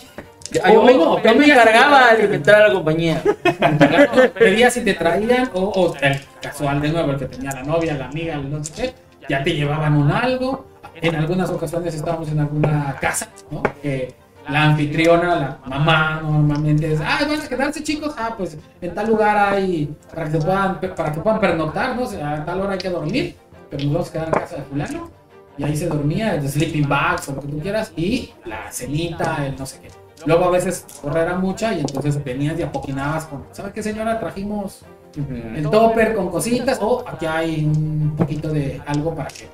[0.51, 3.21] Yo, me- no, yo me pedías- encargaba de alimentar a la compañía.
[4.37, 7.93] Pedías si te traían, o, o el casual de nuevo, el que tenía la novia,
[7.95, 8.93] la amiga, el no sé qué,
[9.29, 10.65] ya te llevaban un algo.
[11.01, 13.63] En algunas ocasiones estábamos en alguna casa, ¿no?
[13.81, 14.13] Que
[14.47, 19.07] la anfitriona, la mamá, normalmente es, ah, van a quedarse chicos, ah, pues en tal
[19.07, 22.03] lugar hay, para que se puedan, para que puedan pernoctar, ¿no?
[22.03, 23.35] O sea, a tal hora hay que dormir,
[23.69, 25.09] pero nos vamos a quedar en casa de fulano.
[25.57, 29.45] Y ahí se dormía, el sleeping bags o lo que tú quieras, y la cenita,
[29.45, 29.89] el no sé qué.
[30.25, 34.19] Luego a veces correr era mucha y entonces venías y apoquinabas con, ¿sabe qué señora?
[34.19, 34.83] Trajimos
[35.15, 39.49] el topper con cositas o aquí hay un poquito de algo para que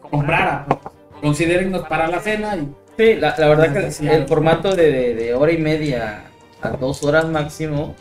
[0.00, 0.64] comprara.
[0.66, 0.78] pues.
[1.20, 5.14] Considérennos para la cena y Sí, la, la verdad que el, el formato de, de-
[5.14, 6.24] de hora y media
[6.62, 7.94] a dos horas máximo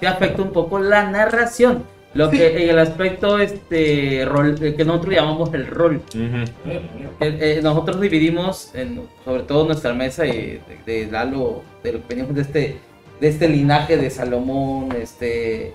[0.00, 1.84] sí afecta un poco la narración.
[2.14, 6.02] Lo que en el aspecto este rol, eh, que nosotros llamamos el rol.
[6.14, 6.84] Eh,
[7.20, 12.14] eh, nosotros dividimos, en, sobre todo nuestra mesa y de, de Lalo, de lo que
[12.14, 12.76] venimos de este,
[13.18, 15.72] de este linaje de Salomón, este,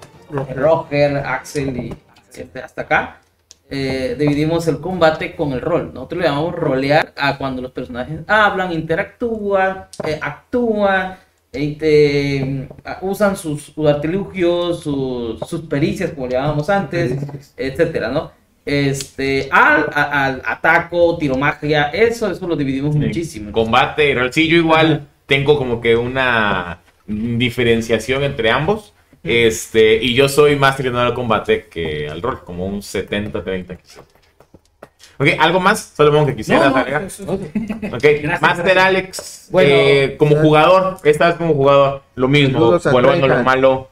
[0.56, 1.93] Roger, Axel y
[2.36, 3.21] este, hasta acá.
[3.69, 5.91] Eh, dividimos el combate con el rol.
[5.93, 11.15] Nosotros le llamamos rolear a cuando los personajes hablan, interactúan, eh, actúan,
[11.51, 17.13] eh, te- a- usan sus, sus artilugios, sus, sus pericias, como le llamábamos antes,
[17.58, 18.32] etcétera, ¿no?
[18.65, 22.99] Este, al, al ataco, tiro magia, eso, eso lo dividimos Sí.
[22.99, 23.51] muchísimo.
[23.53, 24.32] Combate rol.
[24.34, 28.93] Sí, yo igual tengo como que una diferenciación entre ambos.
[29.23, 34.03] Este, y yo soy más tirando al combate que al rol, como un 70-30 quizás.
[35.19, 37.03] Ok, ¿algo más, Salomón, que quisieras No, no, agregar?
[37.03, 37.41] eso- eso- Ok,
[38.03, 38.86] Gracias, Master gracias.
[38.86, 43.89] Alex, Bueno, eh, como jugador, esta vez como jugador, lo mismo, a lo malo.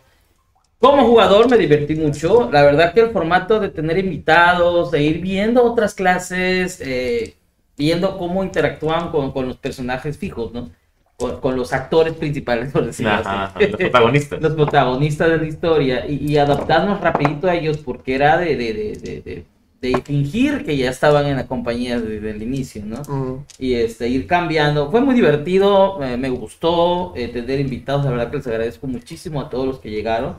[0.80, 2.50] Como jugador me divertí mucho.
[2.52, 7.34] La verdad que el formato de tener invitados, de ir viendo otras clases, eh,
[7.76, 10.70] viendo cómo interactúan con, con los personajes fijos, ¿no?
[11.18, 13.68] Con, con los actores principales, por decirlo Ajá, así.
[13.70, 14.42] los protagonistas.
[14.42, 18.74] los protagonistas de la historia y, y adaptarnos rapidito a ellos porque era de, de,
[18.74, 19.46] de, de, de-
[19.82, 23.46] de fingir que ya estaban en la compañía desde el inicio, ¿no?
[23.60, 24.90] Y este, ir cambiando.
[24.90, 29.50] Fue muy divertido, me gustó eh, tener invitados, la verdad que les agradezco muchísimo a
[29.50, 30.38] todos los que llegaron.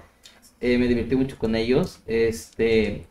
[0.61, 2.01] Eh, me divertí mucho con ellos.
[2.07, 3.07] Este,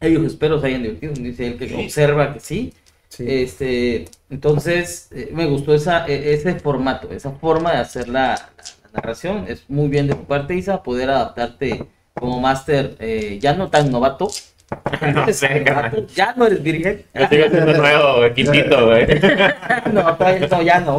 [0.00, 2.72] ellos espero se hayan divertido, dice él que observa que sí.
[3.18, 8.50] Este, entonces, eh, me gustó esa, e, ese formato, esa forma de hacer la,
[8.92, 9.44] narración.
[9.48, 12.96] Es muy bien de tu parte, Isa, poder adaptarte como máster,
[13.38, 14.28] ya no tan novato,
[15.14, 15.64] No sé,
[16.14, 17.04] Ya no eres virgen.
[17.14, 19.06] Estoy haciendo nuevo, quintito, güey.
[19.92, 20.16] no,
[20.50, 20.96] no, ya no.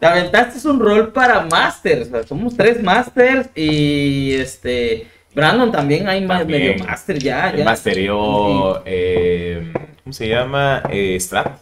[0.00, 2.10] Te aventaste un rol para masters.
[2.26, 5.08] somos tres masters y este.
[5.34, 7.54] Brandon también hay más medio master ya.
[7.54, 7.64] ya.
[7.64, 8.82] Masterió.
[8.84, 9.72] Eh,
[10.04, 10.82] ¿Cómo se llama?
[10.90, 11.58] Eh, Strat.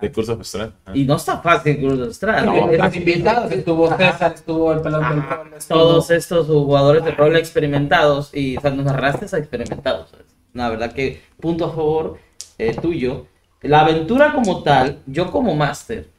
[0.00, 0.72] De cursos de Strat.
[0.84, 0.92] Ah.
[0.94, 2.44] Y no está fácil el curso de Strat.
[2.44, 3.50] No, los invitados.
[3.50, 5.50] Estuvo César, estuvo el pelón del rol.
[5.66, 8.34] Todos estos jugadores de rol experimentados.
[8.34, 10.10] Y o sea, nos narraste a experimentados.
[10.52, 12.18] La verdad que punto a favor
[12.58, 13.26] eh, tuyo.
[13.62, 16.10] La aventura como tal, yo como máster,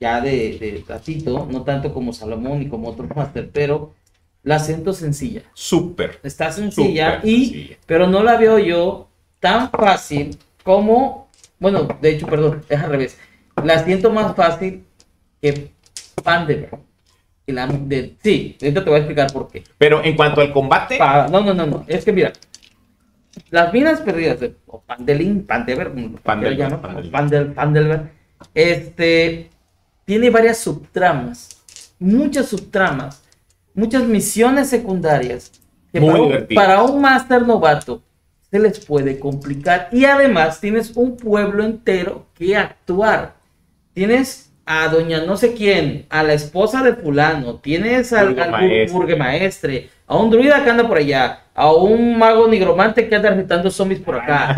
[0.00, 3.94] ya de, de ratito, no tanto como Salomón ni como otro máster, pero
[4.42, 5.42] la siento sencilla.
[5.54, 6.18] Súper.
[6.24, 9.09] Está sencilla y, pero no la veo yo
[9.40, 11.28] tan fácil como,
[11.58, 13.18] bueno, de hecho, perdón, es al revés.
[13.64, 14.84] La siento más fácil
[15.40, 15.72] que
[16.22, 16.70] Pandever.
[17.46, 19.64] La de, sí, ahorita te voy a explicar por qué.
[19.76, 20.98] Pero en cuanto al combate.
[20.98, 21.84] no, no, no, no.
[21.88, 22.32] Es que mira,
[23.50, 28.12] las minas perdidas de o Pandelín, Pandever, Pandel, Pandelver,
[28.54, 29.50] este,
[30.04, 31.62] tiene varias subtramas,
[31.98, 33.22] muchas subtramas,
[33.74, 35.52] muchas misiones secundarias
[35.92, 36.00] que
[36.54, 38.02] para, un, máster novato
[38.50, 43.34] se les puede complicar y además tienes un pueblo entero que actuar.
[43.92, 48.36] Tienes a doña no sé quién, a la esposa de fulano, tienes al,
[48.92, 53.30] burgue maestre, a un druida que anda por allá, a un mago nigromante que anda
[53.30, 54.56] recitando zombies por acá.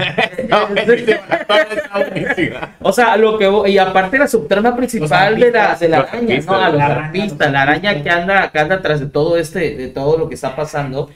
[2.83, 6.55] o sea, lo que y aparte la subtrama principal de la, de la araña, no,
[6.55, 10.19] a los arpistas, la araña que anda, que anda tras de todo este, de todo
[10.19, 11.09] lo que está pasando.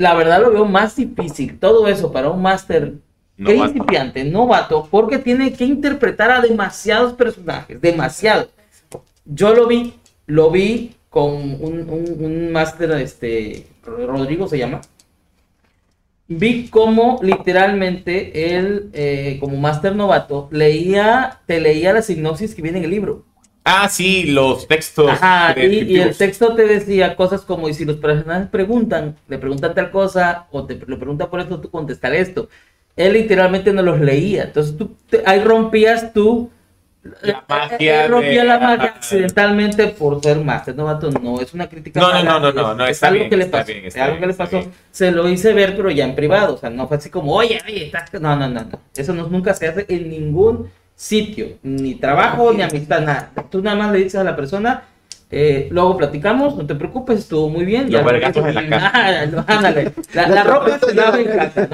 [0.00, 2.94] La verdad lo veo más difícil, todo eso para un máster
[3.36, 8.48] que incipiante, novato, porque tiene que interpretar a demasiados personajes, demasiados.
[9.26, 9.92] Yo lo vi,
[10.24, 14.80] lo vi con un, un, un máster, este, Rodrigo se llama.
[16.28, 22.78] Vi cómo literalmente él, eh, como máster novato, leía, te leía la sinopsis que viene
[22.78, 23.26] en el libro.
[23.64, 25.10] Ah, sí, los textos.
[25.10, 29.74] Ajá, y, el texto te decía cosas como, y si los personajes preguntan, le preguntan
[29.74, 32.48] tal cosa, o te lo preguntan por esto, tú contestar esto.
[32.96, 34.44] Él literalmente no los leía.
[34.44, 36.50] Entonces tú ahí rompías tú
[37.22, 38.08] la magia.
[38.08, 41.10] rompía la magia accidentalmente por ser máster novato.
[41.10, 42.00] No es una crítica.
[42.00, 43.72] No, no, no, no, no, no, es, algo que le pasó.
[43.72, 44.64] es algo que le pasó.
[44.90, 46.54] Se lo hice ver, pero ya en privado.
[46.54, 48.12] O sea, no fue así como, oye, oye, estás.
[48.14, 48.80] No, no, no, no.
[48.94, 51.58] Eso no, nunca se hace en ningún sitio.
[51.62, 53.32] Ni trabajo, ni amistad, nada.
[53.50, 54.82] Tú nada más le dices a la persona,
[55.30, 57.88] eh, luego platicamos, no te preocupes, estuvo muy bien.
[57.88, 59.72] Ya, en la casa.
[60.12, 61.68] la, ropa se lava en casa.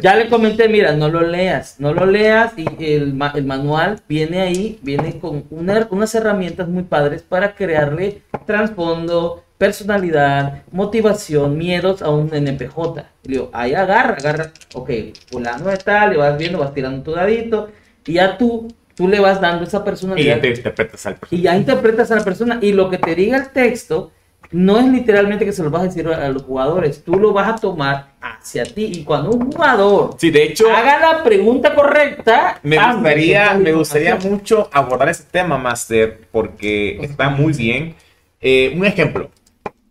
[0.00, 4.42] Ya le comenté, mira, no lo leas, no lo leas y el, el manual viene
[4.42, 12.32] ahí, viene con unas herramientas muy padres para crearle trasfondo, personalidad, motivación, miedos a un
[12.32, 12.76] NPJ.
[13.24, 14.90] Le digo, ahí agarra, agarra, ok,
[15.28, 17.70] fulano está, le vas viendo, vas tirando tu dadito
[18.08, 20.38] y ya tú tú le vas dando esa personalidad.
[20.38, 22.58] Y ya interpretas al Y ya interpretas a la persona.
[22.60, 24.10] Y lo que te diga el texto
[24.50, 27.04] no es literalmente que se lo vas a decir a los jugadores.
[27.04, 28.90] Tú lo vas a tomar hacia ti.
[28.92, 34.16] Y cuando un jugador sí, de hecho, haga la pregunta correcta, me gustaría, me gustaría
[34.16, 37.94] mucho abordar ese tema, Master, porque está muy bien.
[38.40, 39.30] Eh, un ejemplo.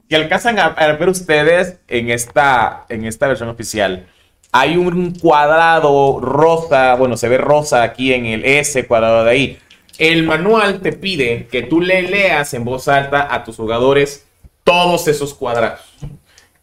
[0.10, 4.06] Que alcanzan a, a, ver ustedes en esta, en esta versión oficial
[4.60, 9.60] hay un cuadrado rosa, bueno, se ve rosa aquí en el S cuadrado de ahí.
[10.00, 14.26] El manual te pide que tú le leas en voz alta a tus jugadores
[14.64, 15.82] todos esos cuadrados.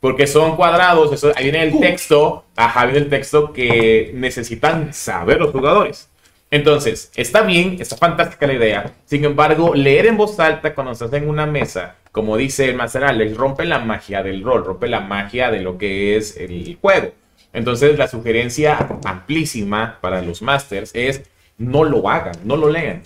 [0.01, 5.38] Porque son cuadrados, eso, ahí viene el texto, ajá, viene el texto que necesitan saber
[5.38, 6.09] los jugadores.
[6.51, 8.92] Entonces, está bien, está fantástica la idea.
[9.07, 13.18] Sin embargo, leer en voz alta cuando estás en una mesa, como dice el Maceral,
[13.18, 17.12] les rompe la magia del rol, rompe la magia de lo que es el juego.
[17.55, 21.22] Entonces, la sugerencia amplísima para los masters es
[21.57, 23.02] no lo hagan, no lo lean.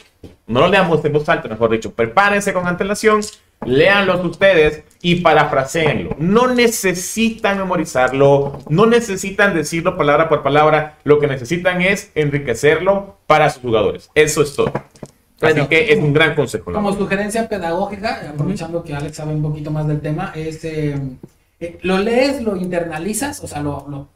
[0.46, 1.92] No lo leamos en voz alta, mejor dicho.
[1.92, 3.20] Prepárense con antelación,
[3.66, 6.16] léanlo ustedes y parafraseenlo.
[6.18, 10.96] No necesitan memorizarlo, no necesitan decirlo palabra por palabra.
[11.05, 14.11] Lo que necesitan es enriquecerlo para sus jugadores.
[14.14, 14.72] Eso es todo.
[15.40, 16.72] Así que es un gran consejo.
[16.72, 20.99] Como sugerencia pedagógica, aprovechando que Alex sabe un poquito más del tema, es eh,
[21.61, 24.09] eh, lo lees, lo internalizas, o sea, lo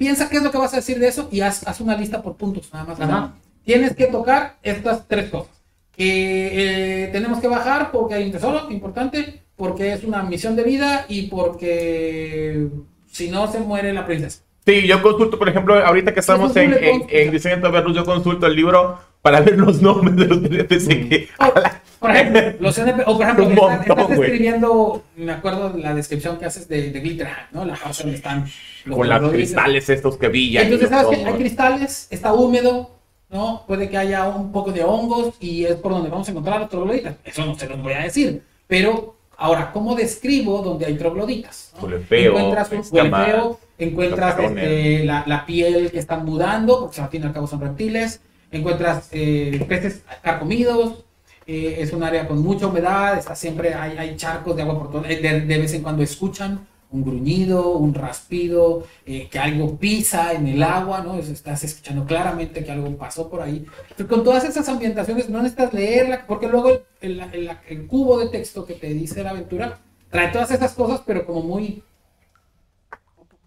[0.00, 2.22] piensa qué es lo que vas a decir de eso y haz, haz una lista
[2.22, 3.00] por puntos, nada más.
[3.02, 3.34] Ajá.
[3.66, 5.52] Tienes que tocar estas tres cosas.
[5.94, 10.62] Que eh, tenemos que bajar porque hay un tesoro importante, porque es una misión de
[10.62, 12.68] vida y porque
[13.10, 14.40] si no se muere la princesa.
[14.64, 18.06] Sí, yo consulto, por ejemplo, ahorita que estamos en, en, en Diseño de Verluz, yo
[18.06, 21.28] consulto el libro para ver los nombres de los NPC que...
[21.38, 21.52] O,
[22.00, 25.82] por ejemplo, los NP, o por ejemplo, Un estás, montón, estás escribiendo me acuerdo de
[25.82, 27.66] la descripción que haces de, de ¿no?
[27.66, 28.46] La house donde están
[28.86, 30.64] los Con los cristales estos que brillan.
[30.64, 31.26] Entonces, ¿sabes que.
[31.26, 32.90] Hay cristales, está húmedo,
[33.28, 33.64] ¿no?
[33.66, 36.70] Puede que haya un poco de hongos y es por donde vamos a encontrar los
[36.70, 37.16] trogloditas.
[37.22, 38.42] Eso no se los voy a decir.
[38.66, 41.74] Pero, ahora, ¿cómo describo donde hay trogloditas?
[41.82, 41.86] ¿no?
[42.08, 47.26] Feo, encuentras un encuentras este, la, la piel que están mudando, porque al fin y
[47.26, 51.04] al cabo son reptiles, encuentras eh, peces carcomidos,
[51.46, 54.90] eh, es un área con mucha humedad, está siempre, hay, hay charcos de agua por
[54.90, 60.32] todo, de, de vez en cuando escuchan un gruñido, un raspido, eh, que algo pisa
[60.32, 61.16] en el agua, ¿no?
[61.16, 63.64] Es- Estás escuchando claramente que algo pasó por ahí.
[63.82, 68.18] Entonces, con todas esas ambientaciones no necesitas leerla, porque luego el, el- el- el cubo
[68.18, 69.78] de texto que te dice la aventura
[70.10, 71.82] trae todas esas cosas, pero como muy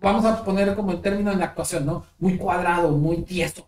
[0.01, 2.05] vamos a poner como el término en la actuación, ¿no?
[2.19, 3.67] Muy cuadrado, muy tieso,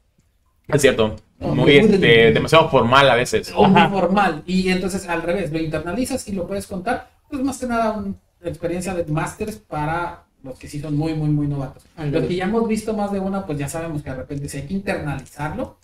[0.68, 1.16] Es cierto.
[1.40, 3.52] Muy, muy este, de- demasiado formal a veces.
[3.56, 4.44] o muy formal.
[4.46, 7.10] Y entonces al revés, lo internalizas y lo puedes contar.
[7.30, 8.14] Pues más que nada una
[8.46, 11.84] experiencia de másters para los que sí son muy, muy, muy novatos.
[11.98, 14.58] Los que ya hemos visto más de una, pues ya sabemos que de repente sí
[14.58, 15.78] hay que internalizarlo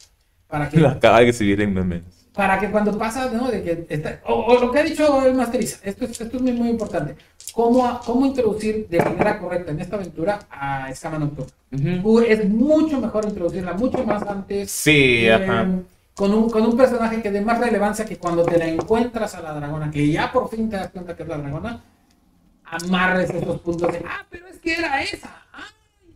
[0.47, 2.03] para que, Acaba de subir en memes.
[2.33, 3.49] para que cuando pasa, ¿no?
[3.49, 6.41] De que está- o, o lo que ha dicho el masteriza, esto es, esto es
[6.43, 7.15] muy, muy importante.
[7.53, 11.51] ¿Cómo, ¿Cómo introducir de manera correcta en esta aventura a Escama Nocturna?
[11.71, 12.09] Ujú.
[12.09, 14.71] Uh, es mucho mejor introducirla mucho más antes.
[14.71, 15.67] Sí, eh, ajá.
[16.15, 19.41] Con un, con un personaje que dé más relevancia que cuando te la encuentras a
[19.41, 21.81] la dragona, que ya por fin te das cuenta que es la dragona,
[22.65, 25.40] amarres esos puntos de, ah, pero es que era esa.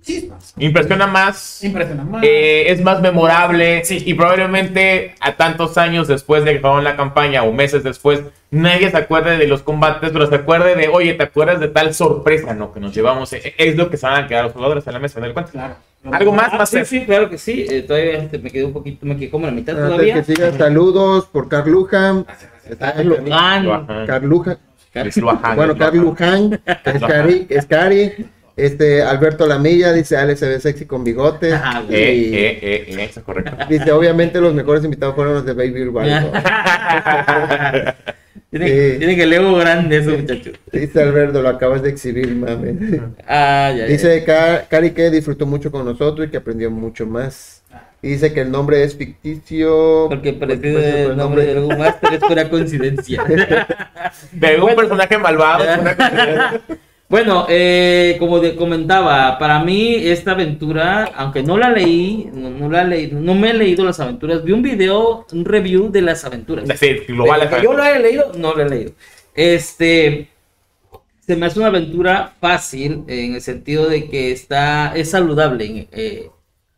[0.05, 0.53] Chispas.
[0.57, 1.63] Impresiona más.
[1.63, 2.11] Impresionante.
[2.11, 2.23] más.
[2.23, 4.03] eh, es más memorable Sí.
[4.05, 8.91] y probablemente a tantos años después de que acabaron la campaña o meses después, nadie
[8.91, 12.53] se acuerde de los combates, pero se acuerde de, oye, ¿te acuerdas de tal sorpresa
[12.53, 13.33] no, que nos llevamos?
[13.33, 15.33] E- Es lo que se van a quedar los jugadores en la mesa, ¿no?
[15.33, 15.51] cuenta?
[15.51, 15.75] Claro.
[16.11, 16.49] ¿Algo más?
[16.53, 17.65] Ah, más sí, sí, claro que sí.
[17.67, 20.13] Eh, todavía este, me quedé un poquito, me quedé como la mitad Antes todavía.
[20.13, 22.27] que sigan, saludos por Carl Luján.
[22.79, 23.33] Ah, Logan.
[23.89, 24.05] Ajá.
[24.05, 24.57] Carl Luján.
[25.15, 25.97] Lo ajá, Bueno, Carl.
[25.97, 26.61] Luján,
[27.49, 28.27] es Cari.
[28.57, 31.53] Este, Alberto Lamilla dice, Ale se ve sexy con bigotes.
[31.53, 31.95] Ajá, güey.
[31.95, 33.57] Eh, Y eh, eh, eh, eso es correcto.
[33.69, 36.31] dice, obviamente los mejores invitados fueron los de Baby Urbano.
[38.51, 38.97] tiene, Sí.
[38.99, 40.51] tiene que el ego grande eso, muchacho.
[40.71, 43.01] Dice Alberto, lo acabas de exhibir, mame.
[43.27, 43.85] Ah, ya, ya.
[43.87, 47.61] Dice Ca- Cari que disfrutó mucho con nosotros y que aprendió mucho más.
[48.01, 50.05] Y dice que el nombre es ficticio.
[50.09, 53.23] Porque Pues, parece pues, el nombre de algún máster, es pura coincidencia.
[54.31, 55.63] De un personaje malvado.
[55.81, 56.61] una-
[57.07, 62.69] Bueno, eh, como te comentaba, para mí esta aventura, aunque no la leí, no, no
[62.69, 66.25] la leí, no me he leído las aventuras, vi un video, un review de las
[66.25, 66.67] aventuras.
[66.79, 67.47] Sí, global.
[67.61, 68.91] Yo lo he leído, no lo he leído.
[69.35, 70.29] Este,
[71.19, 75.87] se me hace una aventura fácil en el sentido de que está, es saludable.
[75.91, 76.29] eh,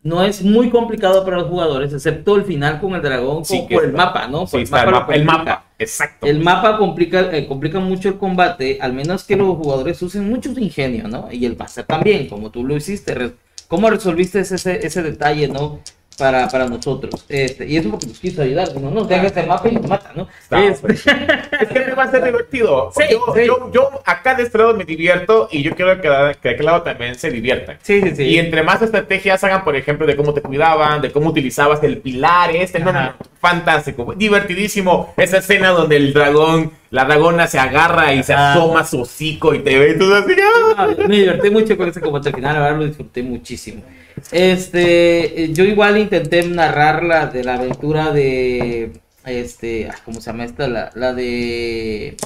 [0.07, 3.83] no es muy complicado para los jugadores, excepto el final con el dragón, Sí, por,
[3.83, 4.47] el mapa, ¿no?
[4.47, 5.37] Sí, está el mapa, el complica.
[5.37, 6.25] mapa, exacto.
[6.25, 10.53] El mapa complica, eh, complica mucho el combate, al menos que los jugadores usen mucho
[10.53, 11.27] su ingenio, ¿no?
[11.29, 13.33] Y el máster también, como tú lo hiciste.
[13.67, 15.81] ¿Cómo resolviste ese, ese detalle, ¿no?
[16.17, 17.23] Para, para nosotros.
[17.29, 18.73] Este, y eso porque nos quiso ayudar.
[18.75, 20.27] No, no, deja este mapa y nos mata, ¿no?
[20.41, 20.93] Está, Este,
[21.61, 22.91] Es que va a ser divertido.
[22.95, 23.41] Sí, yo, sí.
[23.45, 26.55] Yo, yo acá de este lado me divierto y yo quiero que, de- que de
[26.55, 27.77] aquel lado también se diviertan.
[27.83, 28.23] sí, sí, sí.
[28.23, 31.99] Y entre más estrategias hagan, por ejemplo, de cómo te cuidaban, de cómo utilizabas el
[31.99, 35.13] pilar este, no, no, no, fantástico, divertidísimo.
[35.17, 39.59] Esa escena donde el dragón, la dragona se agarra y se asoma su hocico y
[39.59, 40.33] te ve y tú así,
[40.77, 40.87] ¡ah!
[40.97, 43.83] No, me divertí mucho con ese combate al final, la verdad lo disfruté muchísimo.
[44.31, 50.45] Este, eh, yo igual intenté narrar la de la aventura de, este, ¿cómo se llama
[50.45, 50.67] esta?
[50.67, 52.17] La, la de,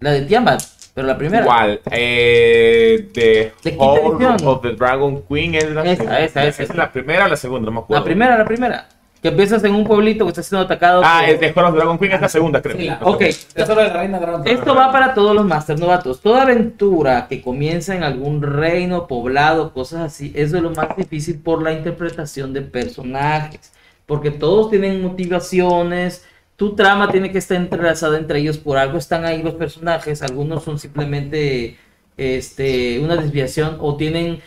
[0.00, 0.62] la de Tiamat,
[0.94, 1.42] pero la primera.
[1.42, 6.62] Igual, eh, The ¿De Hall of the Dragon Queen es la, Esa, esa, esa.
[6.62, 8.00] es la primera o la segunda, no me acuerdo.
[8.02, 8.88] La primera, la primera.
[9.22, 11.02] Que empiezas en un pueblito que está siendo atacado.
[11.04, 12.76] Ah, por- Hall of the Dragon Queen, es la segunda, creo.
[12.76, 13.18] Sí, la- Ok.
[13.20, 14.20] De la Reina.
[14.46, 16.20] Esto va para todos los Master Novatos.
[16.20, 21.38] Toda aventura que comienza en algún reino, poblado, cosas así, eso es lo más difícil
[21.38, 23.72] por la interpretación de personajes.
[24.06, 26.24] Porque todos tienen motivaciones,
[26.56, 30.64] tu trama tiene que estar entrelazada entre ellos, por algo están ahí los personajes, algunos
[30.64, 31.76] son simplemente
[32.16, 34.40] este, una desviación o tienen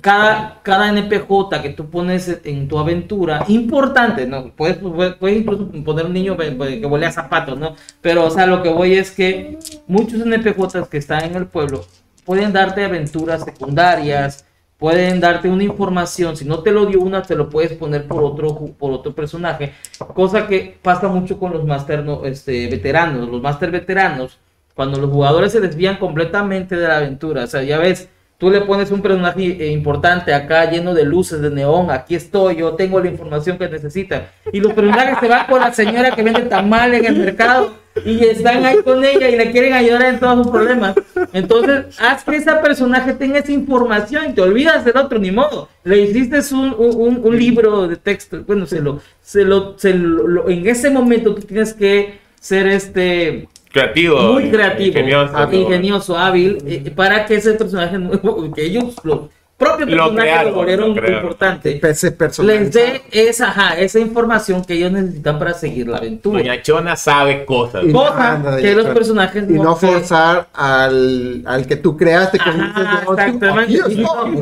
[0.00, 4.50] cada, cada NPJ que tú pones en tu aventura, importante, ¿no?
[4.50, 7.76] Puedes, puedes, incluso poner un niño que que huele a zapatos, ¿no?
[8.00, 11.84] Pero, o sea, lo que voy es que muchos NPJs que están en el pueblo
[12.24, 14.46] pueden darte aventuras secundarias
[14.78, 18.22] pueden darte una información, si no te lo dio una, te lo puedes poner por
[18.22, 19.72] otro, por otro personaje,
[20.14, 24.38] cosa que pasa mucho con los Master no, este, veteranos, los Master veteranos,
[24.74, 28.60] cuando los jugadores se desvían completamente de la aventura, o sea, ya ves, tú le
[28.62, 33.00] pones un personaje eh, importante acá lleno de luces de neón, aquí estoy, yo tengo
[33.00, 36.94] la información que necesitan, y los personajes se van con la señora que vende tamal
[36.94, 40.52] en el mercado, y están ahí con ella y le quieren ayudar en todos sus
[40.52, 40.94] problemas.
[41.32, 45.70] Entonces, haz que ese personaje tenga esa información y te olvidas del otro, ni modo.
[45.82, 50.46] Le hiciste un, un, un libro de texto, bueno, se lo, se lo, se lo,
[50.50, 56.90] en ese momento tú tienes que ser este creativo, muy creativo, ingenioso, ingenioso hábil, eh,
[56.94, 61.80] para que ese personaje nuevo, que ellos lo propio personaje lo volvieron importante.
[62.42, 66.38] Les dé esa, ajá, esa información que ellos necesitan para seguir la aventura.
[66.40, 67.84] Doña Chona sabe cosas.
[67.92, 73.78] Cosas que los personajes Y no, forzar al, al, que tú creaste con Exactamente.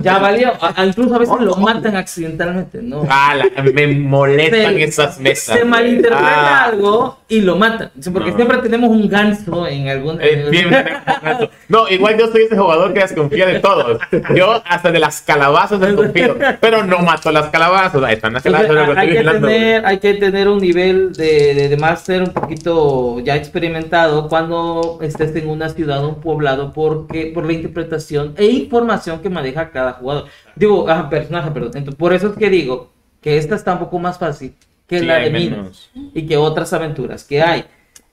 [0.02, 0.52] ya valió.
[0.84, 3.06] incluso a veces lo matan accidentalmente, ¿no?
[3.08, 3.36] Ah,
[3.72, 5.58] me molestan esas mesas.
[5.58, 6.64] Se malinterpreta ah.
[6.64, 7.90] algo y lo matan.
[8.12, 10.18] Porque siempre tenemos un ganso en algún.
[10.20, 14.00] Eh, no, igual yo soy ese jugador que desconfía de todos.
[14.34, 18.02] Yo hasta de las calabazas desconfío, pero no mato las calabazas.
[18.10, 18.96] están las calabazas.
[18.96, 23.36] hay, que tener, hay que tener un nivel de, de, de máster un poquito ya
[23.36, 29.20] experimentado cuando estés en una ciudad o un poblado porque por la interpretación e información
[29.20, 30.24] que maneja cada jugador.
[30.56, 31.84] Digo, ah, personaje, perdón.
[31.98, 34.54] por eso es que digo que esta está un poco más fácil
[34.86, 37.64] que la de Minos y que otras aventuras que hay.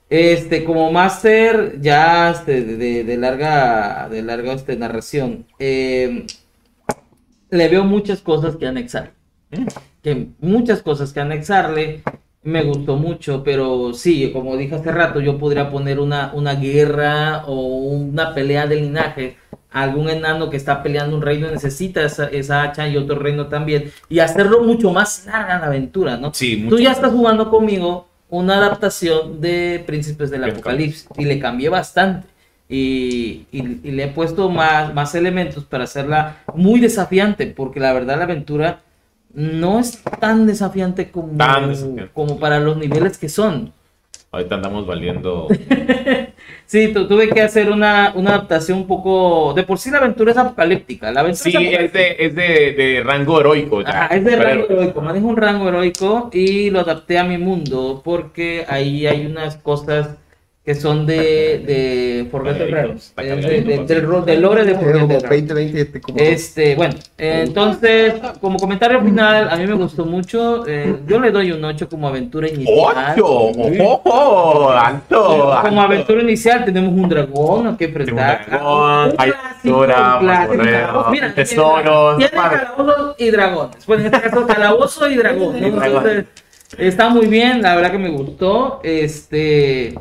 [0.10, 6.26] Este, como máster, ya este, de, de, larga, de larga este, narración, eh,
[7.52, 9.12] le veo muchas cosas que anexar.
[10.02, 12.02] Que muchas cosas que anexarle.
[12.43, 17.43] Me gustó mucho, pero sí, como dije hace rato, yo podría poner una, una guerra
[17.45, 19.38] o una pelea de linaje.
[19.70, 23.91] Algún enano que está peleando un reino necesita esa, esa hacha y otro reino también.
[24.10, 26.34] Y hacerlo mucho más larga la aventura, ¿no?
[26.34, 31.70] Sí, Tú ya estás jugando conmigo una adaptación de Príncipes del Apocalipsis y le cambié
[31.70, 32.28] bastante
[32.72, 33.46] y,
[33.84, 38.80] le he puesto más, más elementos para hacerla muy desafiante, porque la verdad la aventura
[39.34, 41.34] no es tan desafiante como,
[42.14, 43.74] como para los niveles que son.
[44.32, 45.50] Ahorita andamos valiendo.
[46.66, 49.54] sí, tuve que hacer una, una, adaptación un poco.
[49.54, 51.12] De por sí la aventura es apocalíptica.
[51.12, 53.82] La sí, Es, de, es de, rango heroico.
[53.82, 55.02] es de rango heroico.
[55.02, 60.16] Manejo un rango heroico y lo adapté a mi mundo porque ahí hay unas cosas
[60.64, 65.20] que son de, de Forgotten Realms, del lore de Forgotten
[66.16, 70.64] Este, bueno, entonces, como comentario final, a mí me gustó mucho.
[70.68, 73.16] Eh, yo le doy un 8 como aventura inicial.
[73.16, 74.01] ¡8!
[74.03, 75.59] ¡Oh, alto!
[75.64, 78.41] Como aventura inicial tenemos un dragón que enfrentar.
[78.45, 79.32] Un dragón, hay
[81.12, 82.18] Mira, tesoros.
[82.18, 83.86] Tiene calabozos y dragones.
[83.86, 85.55] Pues en este caso, calabozo y dragón.
[86.78, 88.80] Está muy bien, la verdad que me gustó.
[88.84, 89.94] Este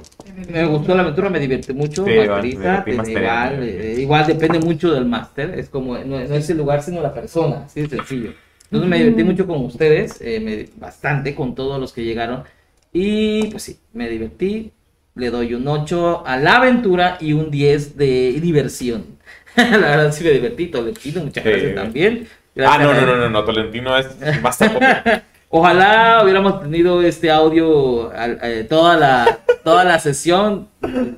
[0.49, 2.07] me gustó la aventura, me divierte mucho.
[2.09, 5.59] igual, eh, igual depende mucho del máster.
[5.59, 7.65] Es como, no, es el lugar, sino la persona.
[7.67, 8.33] Así de sencillo.
[8.65, 12.45] Entonces me divertí mucho con ustedes, eh, bastante con todos los que llegaron.
[12.93, 14.73] Y pues sí, me divertí.
[15.17, 19.19] Le doy un 8 a la aventura y un 10 de diversión.
[19.57, 20.67] la verdad sí me divertí.
[20.69, 22.29] Tolentino, muchas gracias también.
[22.65, 24.09] ah, no, no, no, no, no, Tolentino es
[24.41, 25.23] bastante.
[25.53, 30.69] Ojalá hubiéramos tenido este audio eh, toda la toda la sesión.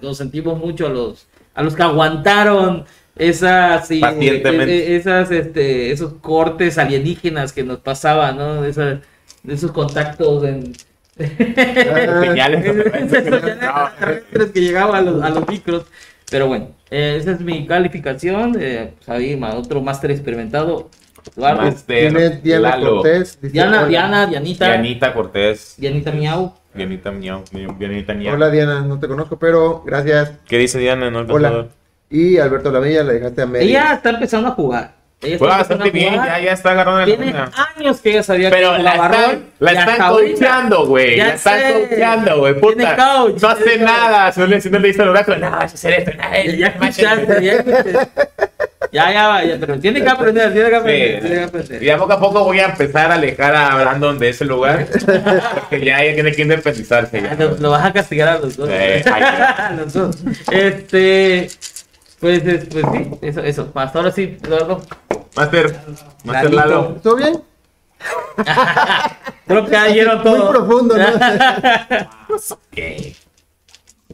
[0.01, 6.15] Nos sentimos mucho a los a los que aguantaron esas e, e, esas este esos
[6.15, 8.65] cortes alienígenas que nos pasaban, ¿no?
[8.65, 10.73] Esos contactos en
[11.19, 12.65] señales
[14.55, 15.85] que llegaban a los, a los micros.
[16.31, 18.57] Pero bueno, eh, esa es mi calificación.
[18.59, 20.89] Eh, pues ahí, otro máster experimentado.
[21.37, 23.39] Diana Cortés.
[23.41, 24.67] Diana, Diana, Dianita.
[24.67, 25.75] Dianita Cortés.
[25.79, 26.55] Dianita Miau.
[26.75, 27.45] Dianita Miau.
[27.79, 28.35] Dianita Miau.
[28.35, 30.33] Hola Diana, no te conozco, pero gracias.
[30.47, 31.11] ¿Qué dice Diana?
[31.11, 31.67] No, Hola.
[32.11, 33.67] Y Alberto Lamilla le dejaste a medio.
[33.67, 35.03] Ella está empezando a jugar.
[35.23, 37.33] Ella Juega bastante bien, ya, ya está agarrando la Tiene
[37.77, 41.17] años que ella sabía Pero que la, están, la están coachando, güey.
[41.17, 42.61] La están coachando, güey.
[42.61, 42.97] Puta.
[43.41, 44.33] no hace nada.
[44.33, 46.11] Solo le dice al oráculo, no, vas a hacer esto.
[46.59, 48.09] Ya escuchaste, ya
[48.93, 52.45] Ya, ya, ya, pero tiene que aprender, tiene que aprender, Y a poco a poco
[52.45, 54.87] voy a empezar a alejar a Brandon de ese lugar.
[55.61, 57.23] Porque ya ella tiene que independizarse.
[57.23, 57.35] Ya.
[57.35, 58.69] Lo, vas a castigar a los dos.
[58.69, 60.17] a los dos.
[60.51, 61.49] Este.
[62.21, 63.73] Pues, pues sí, eso, eso.
[63.75, 64.83] Hasta ahora sí, Eduardo.
[65.37, 65.75] Master,
[66.25, 67.01] Master Lalo.
[67.03, 67.43] ¿Todo bien?
[69.47, 70.37] Creo que cayeron todo.
[70.37, 71.05] Muy profundo, ¿no?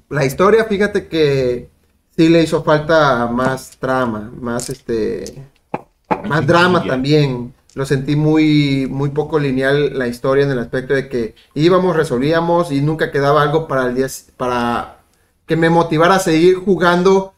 [0.08, 1.68] La historia, fíjate que
[2.18, 5.46] sí le hizo falta más trama, más este
[6.28, 7.54] más drama también.
[7.74, 12.72] Lo sentí muy, muy poco lineal la historia en el aspecto de que íbamos, resolvíamos
[12.72, 14.98] y nunca quedaba algo para el día, para
[15.46, 17.34] que me motivara a seguir jugando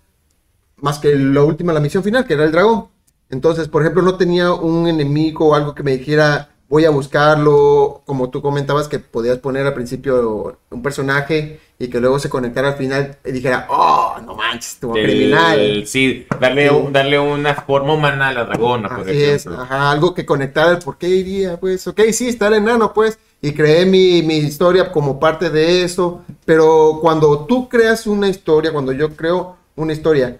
[0.78, 2.88] más que lo último, la misión final, que era el dragón.
[3.28, 8.00] Entonces, por ejemplo, no tenía un enemigo o algo que me dijera, voy a buscarlo,
[8.06, 12.68] como tú comentabas que podías poner al principio un personaje y que luego se conectara
[12.68, 15.84] al final y dijera, oh, no manches, tu criminal.
[15.86, 20.26] Sí, darle, darle una forma humana a la dragona, por Así es, ajá, algo que
[20.26, 21.58] conectara, ¿por qué iría?
[21.58, 25.82] Pues, ok, sí, está el enano, pues, y creé mi, mi historia como parte de
[25.82, 30.38] eso, pero cuando tú creas una historia, cuando yo creo una historia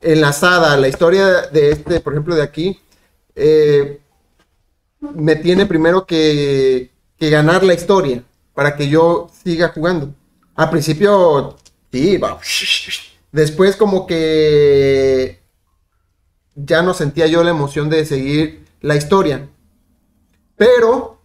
[0.00, 2.80] enlazada, la historia de este, por ejemplo, de aquí,
[3.36, 4.00] eh,
[5.00, 8.24] me tiene primero que, ganar la historia
[8.54, 10.14] para que yo siga jugando.
[10.56, 11.56] Al principio,
[11.90, 12.38] sí, va.
[13.32, 15.40] Después como que
[16.54, 19.48] ya no sentía yo la emoción de seguir la historia.
[20.56, 21.20] Pero,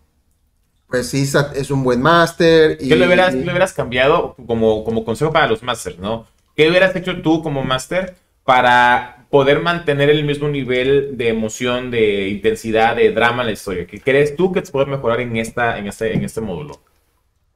[0.87, 2.77] pues sí, es un buen máster.
[2.77, 6.27] ¿Qué le hubieras, cambiado como, como consejo para los másters, no?
[6.55, 8.15] ¿Qué hubieras hecho tú como máster
[8.45, 13.85] para poder mantener el mismo nivel de emoción, de intensidad, de drama en la historia?
[13.85, 16.79] ¿Qué crees tú que te puede mejorar en, esta, en, este, en este módulo?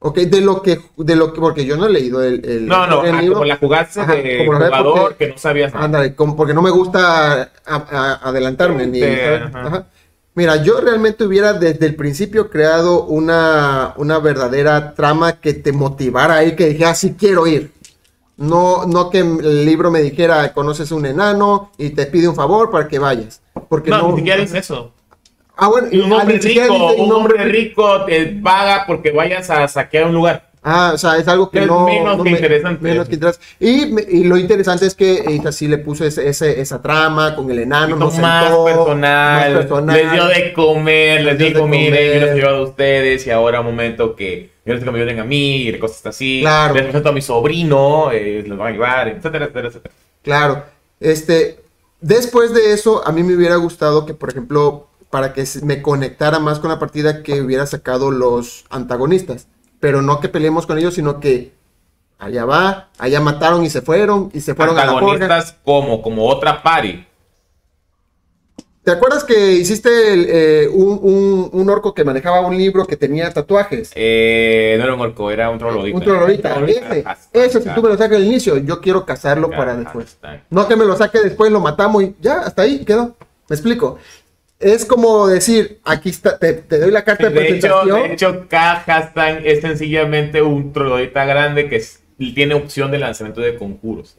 [0.02, 2.86] Ok, de lo que, de lo que, porque yo no he leído el, el No,
[2.86, 3.34] no, el ah, libro.
[3.34, 5.84] como la jugaste de jugador que no sabías nada.
[5.84, 8.86] Ándale, porque no me gusta adelantarme.
[8.86, 9.02] Ni,
[10.34, 16.44] Mira, yo realmente hubiera desde el principio creado una, una verdadera trama que te motivara
[16.44, 17.70] y que dijera, sí quiero ir.
[18.38, 22.70] No, no que el libro me dijera, conoces un enano y te pide un favor
[22.70, 23.42] para que vayas.
[23.68, 24.94] Porque no, ni siquiera dice eso.
[25.62, 30.14] Ah, bueno, un hombre rico, un hombre rico te paga porque vayas a saquear un
[30.14, 30.48] lugar.
[30.62, 31.84] Ah, o sea, es algo que es no.
[31.84, 32.82] Menos que interesante.
[32.82, 33.46] Menos que interesante.
[33.60, 37.94] Y, lo interesante es que ella sí le puso ese, esa trama con el enano.
[37.96, 39.96] más, personal, más personal.
[39.96, 43.66] Les dio de comer, les, dijo, mire, yo los he a ustedes y ahora un
[43.66, 46.40] momento que yo les digo que me ayuden a mí y cosas así.
[46.40, 46.72] Claro.
[46.72, 49.94] Les presento a mi sobrino, eh, los van a ayudar, etcétera, etcétera, etcétera.
[50.22, 50.64] Claro.
[51.00, 51.60] Este,
[52.00, 56.38] después de eso, a mí me hubiera gustado que, por ejemplo, para que me conectara
[56.38, 59.48] más con la partida, que hubiera sacado los antagonistas
[59.80, 61.52] pero no que peleemos con ellos, sino que
[62.18, 66.62] allá va, allá mataron y se fueron, y se fueron a la como, como otra
[66.62, 67.06] pari.
[68.82, 69.90] ¿Te acuerdas que hiciste
[70.64, 73.92] eh, un, orco que manejaba un libro que tenía tatuajes?
[73.94, 75.96] Eh, no era un orco, era un troglodita.
[75.98, 77.18] Un troglodita.
[77.32, 80.18] Ese, si tú me lo sacas al inicio, yo quiero cazarlo para después.
[80.48, 83.16] No que me lo saque después, lo matamos y ya, hasta ahí quedó.
[83.48, 83.98] Me explico
[84.60, 87.98] es como decir, aquí está, te, doy la carta de, de presentación.
[88.10, 88.46] Hecho, de hecho,
[89.44, 91.82] es sencillamente un troglodita grande que
[92.34, 94.14] tiene opción de lanzamiento de conjuros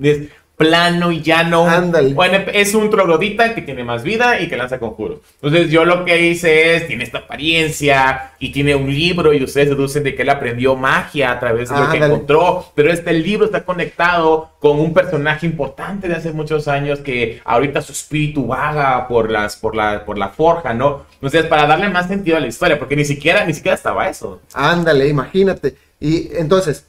[0.62, 1.68] plano y llano.
[1.68, 2.14] Ándale.
[2.14, 5.18] Bueno, es un troglodita que tiene más vida y que lanza conjuros.
[5.42, 9.70] Entonces yo lo que hice es, tiene esta apariencia y tiene un libro y ustedes
[9.70, 12.66] deducen de que él aprendió magia a través de lo que encontró.
[12.76, 17.82] Pero este libro está conectado con un personaje importante de hace muchos años que ahorita
[17.82, 21.06] su espíritu vaga por, las, por, la, por la forja, ¿no?
[21.16, 24.42] Entonces para darle más sentido a la historia, porque ni siquiera, ni siquiera estaba eso.
[24.54, 25.76] Ándale, imagínate.
[26.00, 26.86] Y entonces,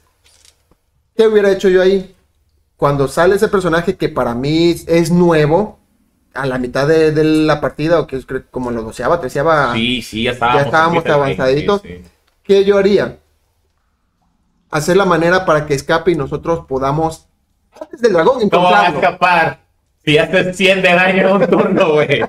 [1.17, 2.13] ¿qué hubiera hecho yo ahí?
[2.77, 5.79] Cuando sale ese personaje que para mí es nuevo,
[6.33, 9.73] a la mitad de, la partida, o que es como lo doceaba, treceaba.
[9.73, 11.81] Sí, sí, ya estábamos, ya estábamos avanzaditos.
[12.43, 13.19] ¿Qué yo haría?
[14.71, 17.27] Hacer la manera para que escape y nosotros podamos.
[17.91, 19.59] Desde el dragón, ¿Cómo va a escapar?
[20.03, 22.23] Si haces 100 de daño en un turno, güey.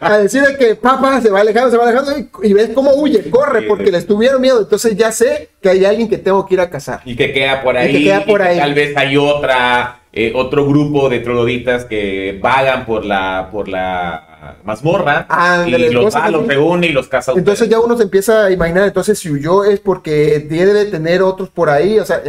[0.00, 3.62] A decir que papá se va alejando, se va alejando y, ves cómo huye, corre
[3.62, 4.60] porque le estuvieron miedo.
[4.60, 7.00] Entonces ya sé que hay alguien que tengo que ir a cazar.
[7.04, 7.90] Y que queda por ahí.
[7.90, 8.58] Y que queda por ahí.
[8.58, 14.58] tal vez hay otra, eh, otro grupo de trogloditas que vagan por la, por la
[14.64, 15.26] mazmorra
[15.66, 17.32] y los va, los reúne y los caza.
[17.36, 21.50] Entonces ya uno se empieza a imaginar, entonces si huyó es porque debe tener otros
[21.50, 22.22] por ahí, o sea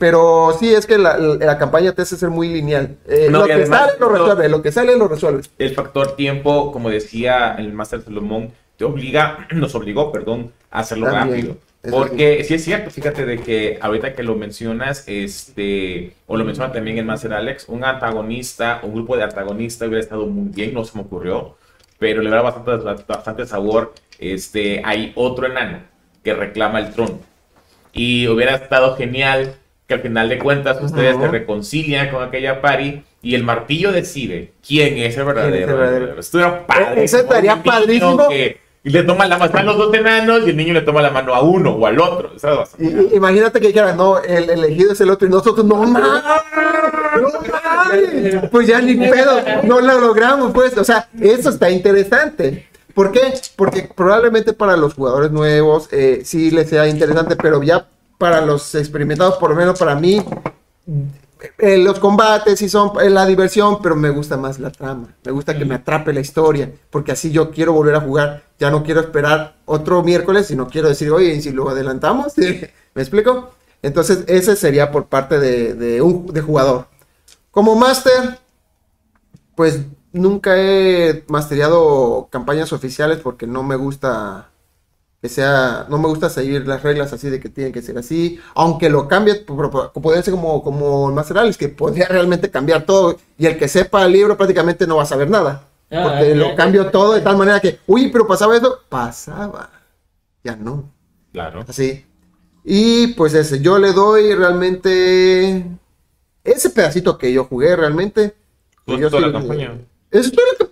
[0.00, 2.96] pero sí, es que la, la, campaña te hace ser muy lineal.
[3.06, 5.42] Eh, lo que sale lo resuelve, lo que sale lo resuelve.
[5.58, 11.10] El factor tiempo, como decía el Master Salomón, te obliga, nos obligó, perdón, a hacerlo
[11.10, 11.58] rápido.
[11.90, 16.72] Porque sí es cierto, fíjate de que ahorita que lo mencionas, este, o lo menciona
[16.72, 20.82] también el Master Alex, un antagonista, un grupo de antagonistas hubiera estado muy bien, no
[20.84, 21.58] se me ocurrió,
[21.98, 23.92] pero le da bastante, bastante sabor.
[24.18, 25.82] Este, hay otro enano
[26.24, 27.20] que reclama el trono.
[27.92, 29.56] Y hubiera estado genial
[29.90, 34.52] que al final de cuentas ustedes se reconcilian con aquella pari y el martillo decide
[34.64, 36.20] quién es el verdadero.
[36.20, 37.02] Esto era padre.
[37.02, 38.28] Eso estaría padrísimo.
[38.30, 41.10] y le toma la mano a los dos enanos y el niño le toma la
[41.10, 42.30] mano a uno o al otro.
[43.12, 46.00] imagínate que dijera, no, el elegido es el otro y nosotros no, no,
[47.92, 50.78] Ay, pues ya ni pedo, no lo logramos, pues.
[50.78, 52.68] O sea, eso está interesante.
[52.94, 53.34] ¿Por qué?
[53.56, 57.88] Porque probablemente para los jugadores nuevos eh, sí les sea interesante, pero ya
[58.20, 60.22] para los experimentados, por lo menos para mí,
[61.56, 65.16] eh, los combates sí son eh, la diversión, pero me gusta más la trama.
[65.24, 68.42] Me gusta que me atrape la historia, porque así yo quiero volver a jugar.
[68.58, 72.34] Ya no quiero esperar otro miércoles, sino quiero decir, oye, ¿y si lo adelantamos?
[72.94, 73.52] ¿Me explico?
[73.80, 76.88] Entonces, ese sería por parte de, de un de jugador.
[77.50, 78.38] Como máster,
[79.54, 79.80] pues
[80.12, 84.50] nunca he mastereado campañas oficiales porque no me gusta
[85.20, 88.40] que sea, no me gusta seguir las reglas así de que tienen que ser así,
[88.54, 93.58] aunque lo cambie, podría ser como, como Master que podría realmente cambiar todo, y el
[93.58, 97.12] que sepa el libro prácticamente no va a saber nada, ah, porque lo cambio todo
[97.12, 99.70] de tal manera que, uy, pero pasaba eso, pasaba,
[100.42, 100.90] ya no.
[101.32, 101.64] Claro.
[101.68, 102.04] Así.
[102.64, 105.64] Y pues ese, yo le doy realmente
[106.44, 108.34] ese pedacito que yo jugué realmente.
[108.84, 109.78] Pues toda la campaña.
[110.10, 110.69] Es todo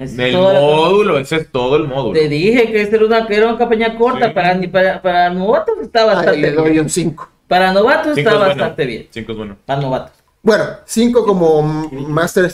[0.00, 2.18] lo el módulo, ese es todo el módulo.
[2.18, 6.30] Te dije que era una, era una campaña corta, para, para, para novatos está bastante
[6.30, 7.28] Ay, le doy un 5.
[7.46, 9.08] Para novatos está bastante bien.
[9.10, 9.56] 5 es bueno.
[9.66, 10.12] Para novatos.
[10.42, 12.50] Bueno, 5 como máster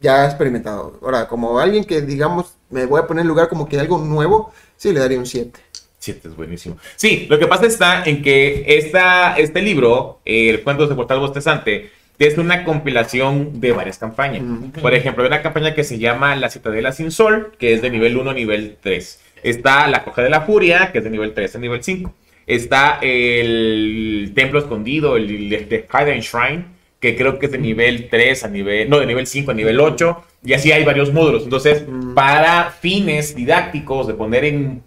[0.00, 0.98] ya experimentado.
[1.02, 4.52] Ahora, como alguien que digamos, me voy a poner en lugar como que algo nuevo,
[4.76, 5.58] sí le daría un 7.
[5.98, 6.76] 7 es buenísimo.
[6.96, 11.90] Sí, lo que pasa está en que esta, este libro, El cuento de Portal Bostezante,
[12.20, 14.42] es una compilación de varias campañas.
[14.80, 17.88] Por ejemplo, hay una campaña que se llama La Citadela Sin Sol, que es de
[17.88, 19.20] nivel 1 a nivel 3.
[19.42, 22.14] Está La Coja de la Furia, que es de nivel 3 a nivel 5.
[22.46, 26.64] Está el Templo Escondido, el, el, Hidden Shrine,
[27.00, 29.80] que creo que es de nivel 3 a nivel, no, de nivel 5 a nivel
[29.80, 31.44] 8, y así hay varios módulos.
[31.44, 34.82] Entonces, para fines didácticos, de poner en,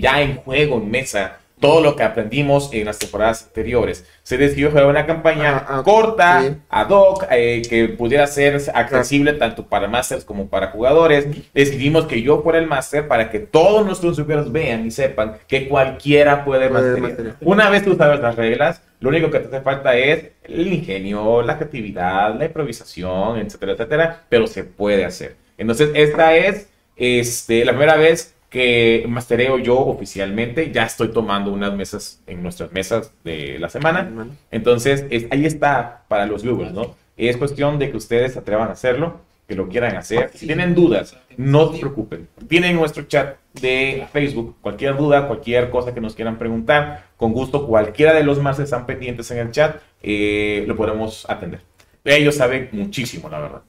[0.00, 4.04] ya en juego, en mesa, todo lo que aprendimos en las temporadas anteriores.
[4.22, 9.32] Se decidió jugar una campaña ah, ah, corta, ad hoc, eh, que pudiera ser accesible
[9.32, 11.26] tanto para masters como para jugadores.
[11.54, 15.68] Decidimos que yo fuera el máster para que todos nuestros usuarios vean y sepan que
[15.68, 17.36] cualquiera puede masterizar.
[17.40, 21.42] Una vez tú sabes las reglas, lo único que te hace falta es el ingenio,
[21.42, 25.36] la creatividad, la improvisación, etcétera, etcétera, pero se puede hacer.
[25.58, 30.72] Entonces, esta es este, la primera vez que mastereo yo oficialmente.
[30.72, 34.10] Ya estoy tomando unas mesas en nuestras mesas de la semana.
[34.50, 36.94] Entonces, ahí está para los viewers, ¿no?
[37.16, 40.30] Es cuestión de que ustedes se atrevan a hacerlo, que lo quieran hacer.
[40.34, 42.28] Si tienen dudas, no se preocupen.
[42.48, 44.56] Tienen nuestro chat de Facebook.
[44.60, 48.86] Cualquier duda, cualquier cosa que nos quieran preguntar, con gusto, cualquiera de los más están
[48.86, 51.60] pendientes en el chat, eh, lo podemos atender.
[52.04, 53.62] Ellos saben muchísimo, la verdad.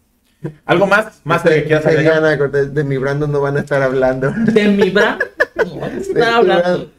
[0.66, 1.22] ¿Algo más?
[1.24, 4.32] ¿Más de que quieras De mi Brandon no van a estar hablando.
[4.32, 5.28] ¿De mi Brandon?
[5.58, 6.92] No van a estar hablando.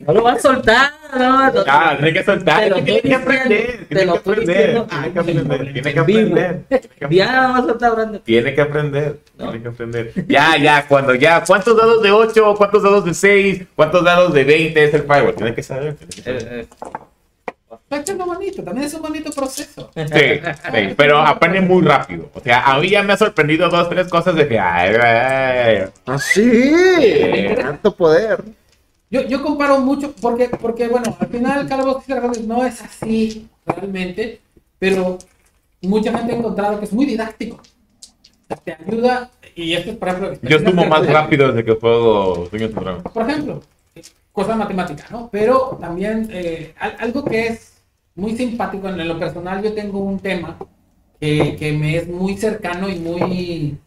[0.00, 1.64] No lo vas a soltar, no, no.
[1.66, 6.00] Ah, tiene que soltar, tiene que aprender, tiene que aprender, tiene que aprender, tiene que
[6.00, 6.64] aprender.
[7.08, 8.20] Ya no vas a soltar, Brandon.
[8.22, 10.12] Tiene que aprender, tiene que aprender.
[10.26, 14.44] Ya, ya, cuando ya, ¿cuántos dados de 8, cuántos dados de 6, cuántos dados de
[14.44, 15.34] 20 es el firewall?
[15.34, 15.94] Tiene que saber.
[15.94, 16.42] Tiene que saber.
[16.42, 16.98] Eh, eh.
[17.96, 19.90] Está bonito, también es un bonito proceso.
[19.94, 22.30] Sí, pero aprende muy rápido.
[22.34, 24.58] O sea, a mí ya me ha sorprendido dos, tres cosas de que.
[24.58, 26.72] ¡Ay, ay, ¡Así!
[27.50, 28.42] Ah, ¡Tanto poder!
[29.10, 34.40] Yo, yo comparo mucho, porque, porque bueno, al final Calabozos y no es así realmente,
[34.78, 35.18] pero
[35.82, 37.60] mucha gente ha encontrado que es muy didáctico.
[38.64, 40.32] Te ayuda, y esto es por ejemplo.
[40.42, 42.48] Yo estuvo más rápido desde que juego
[43.12, 43.62] Por ejemplo,
[44.32, 45.28] cosa matemática, ¿no?
[45.30, 47.71] Pero también eh, algo que es
[48.14, 48.88] muy simpático.
[48.88, 50.58] En lo personal yo tengo un tema
[51.20, 53.78] que, me es muy cercano y muy...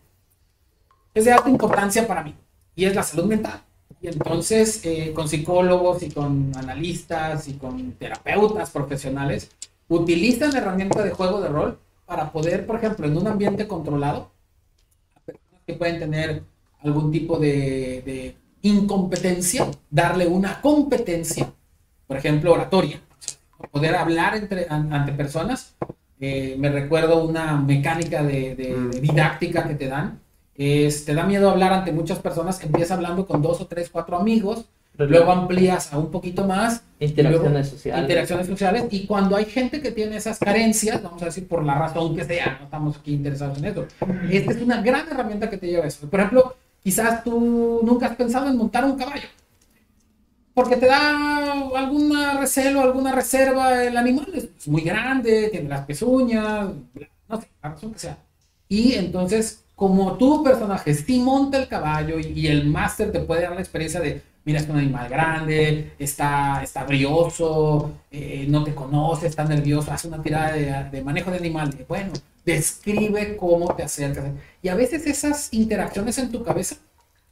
[1.13, 2.35] es de alta importancia para mí.
[2.75, 3.61] Y es la salud mental.
[4.01, 9.49] Y entonces eh, con psicólogos y con analistas y con terapeutas profesionales
[9.87, 14.31] utilizan la herramienta de juego de rol para poder, por ejemplo, en un ambiente controlado,
[15.65, 16.43] que pueden tener
[16.81, 21.51] algún tipo de, de incompetencia, darle una competencia,
[22.05, 23.01] por ejemplo, oratoria
[23.71, 25.75] poder hablar entre, ante personas.
[26.19, 29.01] Eh, me recuerdo una mecánica de, mm.
[29.01, 30.19] didáctica que te dan.
[30.55, 34.17] Es, te da miedo hablar ante muchas personas, empiezas hablando con dos o tres, cuatro
[34.17, 34.65] amigos,
[34.97, 36.83] luego amplías a un poquito más.
[36.99, 38.01] Interacciones sociales.
[38.03, 38.85] Interacciones sociales.
[38.91, 42.23] Y cuando hay gente que tiene esas carencias, vamos a decir por la razón que
[42.23, 43.85] sea, no estamos aquí interesados en eso.
[44.31, 46.09] Esta es una gran herramienta que te lleva a eso.
[46.09, 49.27] Por ejemplo, quizás tú nunca has pensado en montar un caballo
[50.55, 54.27] porque te da alguna recelo, alguna reserva el animal.
[54.33, 56.69] Es muy grande, tiene las pezuñas,
[57.27, 58.17] no sé, la razón que sea.
[58.69, 63.53] Y entonces, como tu personaje sí monta el caballo y, el máster te puede dar
[63.53, 69.27] la experiencia de, mira, es un animal grande, está, está brioso, eh, no te conoce,
[69.27, 70.53] está nervioso, hace una tirada
[70.89, 71.85] de, manejo de animal.
[71.89, 72.13] bueno,
[72.45, 74.23] describe cómo te acercas.
[74.61, 76.77] Y a veces esas interacciones en tu cabeza,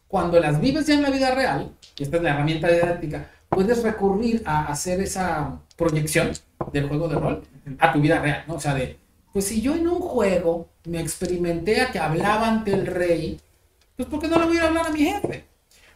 [0.10, 3.84] cuando las vives ya en la vida real, y esta es la herramienta didáctica, puedes
[3.84, 6.32] recurrir a hacer esa proyección
[6.72, 7.44] del juego de rol
[7.80, 8.56] a tu vida real, ¿no?
[8.56, 8.98] O sea, de,
[9.32, 13.40] pues si yo en un juego me experimenté a que hablaba ante el rey,
[13.96, 15.46] pues ¿por qué no le voy a hablar a mi jefe?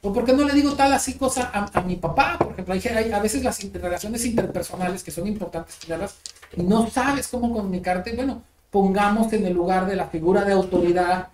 [0.01, 2.37] ¿O por qué no le digo tal así cosa a, mi papá?
[2.37, 6.15] Por ejemplo, hay, a veces las relaciones interpersonales que son importantes tenerlas
[6.55, 8.15] y no sabes cómo comunicarte.
[8.15, 11.29] Bueno, pongamos en el lugar de la figura de autoridad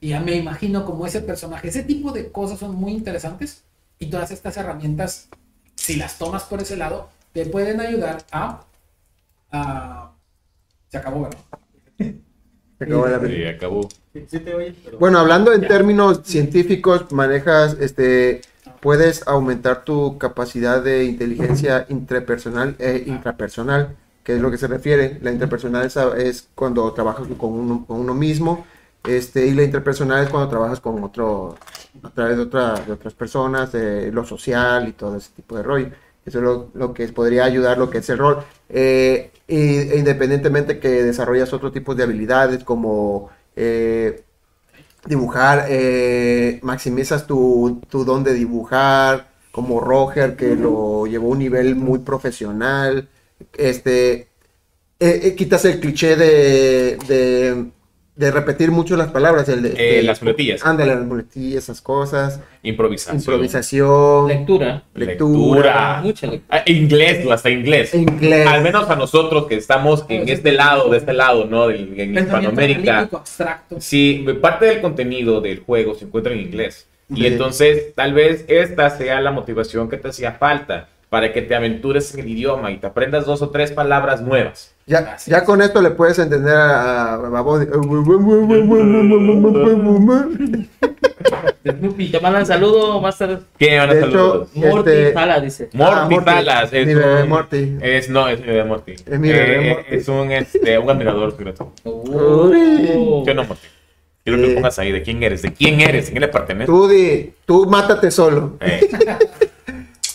[0.00, 1.68] y me imagino como ese personaje.
[1.68, 3.62] Ese tipo de cosas son muy interesantes
[3.98, 5.28] y todas estas herramientas,
[5.74, 8.64] si las tomas por ese lado, te pueden ayudar a...
[9.50, 10.12] a
[10.88, 11.38] se acabó, ¿verdad?
[12.78, 13.88] Se acabó la Sí, acabó.
[14.98, 18.40] Bueno, hablando en términos científicos, manejas, este,
[18.80, 25.18] puedes aumentar tu capacidad de inteligencia intrapersonal e intrapersonal, que es lo que se refiere.
[25.22, 28.66] La interpersonal es, es cuando trabajas con uno, con uno, mismo,
[29.08, 31.56] este, y la interpersonal es cuando trabajas con otro,
[32.02, 35.62] a través de, otra, de otras personas, de lo social y todo ese tipo de
[35.62, 35.88] rollo.
[36.26, 38.44] Eso es lo, que podría ayudar, lo que es el rol.
[38.68, 44.24] Eh, e independientemente que desarrollas otro tipo de habilidades como eh,
[45.06, 51.38] dibujar, eh, maximizas tu, tu, don de dibujar, como Roger, que lo llevó a un
[51.38, 53.08] nivel muy profesional.
[53.54, 54.28] Este,
[55.00, 57.70] eh, quitas el cliché de
[58.18, 59.48] repetir mucho las palabras.
[59.48, 60.64] El de, eh, las muletillas.
[60.64, 62.40] Ándale, las muletillas, esas cosas.
[62.62, 63.18] Improvisación.
[63.18, 64.28] Improvisación.
[64.28, 64.82] Lectura.
[64.94, 66.00] Lectura.
[66.02, 66.58] Mucha lectura.
[66.60, 67.94] Ah, inglés, hasta inglés.
[67.94, 68.46] Inglés.
[68.46, 71.70] Al menos a nosotros que estamos en este lado, de este lado, ¿no?
[71.70, 73.08] en Hispanoamérica.
[73.12, 73.80] Abstracto.
[73.80, 76.86] Sí, parte del contenido del juego se encuentra en inglés.
[77.08, 81.54] Y entonces, tal vez esta sea la motivación que te hacía falta para que te
[81.54, 84.74] aventures en el idioma y te aprendas dos o tres palabras nuevas.
[84.86, 87.18] Ya, ya con esto le puedes entender a, a,
[91.62, 93.40] te mandan saludo más tarde.
[93.58, 94.46] ¿Qué van a saludar?
[94.54, 95.12] Morty este...
[95.12, 95.68] Salas, dice.
[95.74, 96.72] Morty, ah, Salas.
[96.72, 97.76] Es mi bebé Morty.
[97.82, 98.92] Es, no, es mi bebé Morty.
[98.92, 99.94] Es mi bebé eh, Morty.
[99.94, 101.72] Es un, este, un admirador secreto.
[101.84, 103.24] Uh.
[103.26, 103.66] Yo no, Morty.
[104.24, 106.66] Quiero que pongas ahí de quién eres, de quién eres, de quién le perteneces.
[106.66, 108.56] Tú, di, tú mátate solo.
[108.60, 108.80] Eh.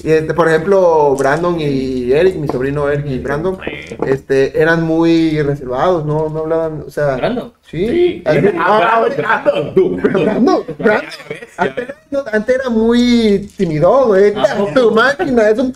[0.04, 3.58] Y este, por ejemplo, Brandon y Eric, mi sobrino Eric y Brandon,
[4.06, 7.16] este, eran muy reservados, no, no hablaban, o sea.
[7.16, 7.54] ¿Brandon?
[7.62, 7.88] Sí.
[7.88, 8.24] sí.
[8.26, 14.34] Antes, ah, Brandon, Brandon, Brandon, Antes, era muy timidón, güey.
[14.36, 15.74] Ah, tu máquina es un.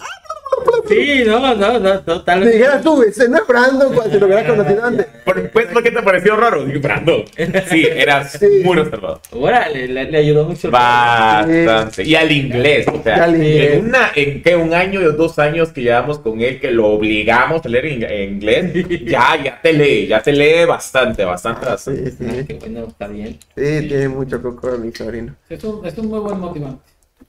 [0.87, 2.53] Sí, no, no, no, totalmente.
[2.53, 5.05] Si dijeras tú, ese no es Brandon, cuando se lo hubiera conocido antes.
[5.25, 6.63] Pues, ¿por qué te pareció raro?
[6.63, 7.25] Dije, Brandon.
[7.69, 9.21] Sí, eras muy reservado.
[9.31, 10.71] Órale, le, le, ayudó mucho.
[10.71, 12.03] Bastante.
[12.03, 15.81] Y al inglés, o sea, en, una, en que un año o dos años que
[15.81, 18.73] llevamos con él, que lo obligamos a leer en, inglés,
[19.05, 21.77] ya, ya te lee, ya te lee bastante, bastante.
[21.77, 22.25] Sí, sí.
[22.29, 23.37] Ah, qué bueno, está bien.
[23.55, 25.35] Sí, tiene mucho coco mi sobrino.
[25.49, 26.81] Esto, esto es un muy buen motivante.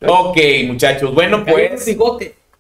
[0.07, 1.85] Ok, muchachos, bueno, pues.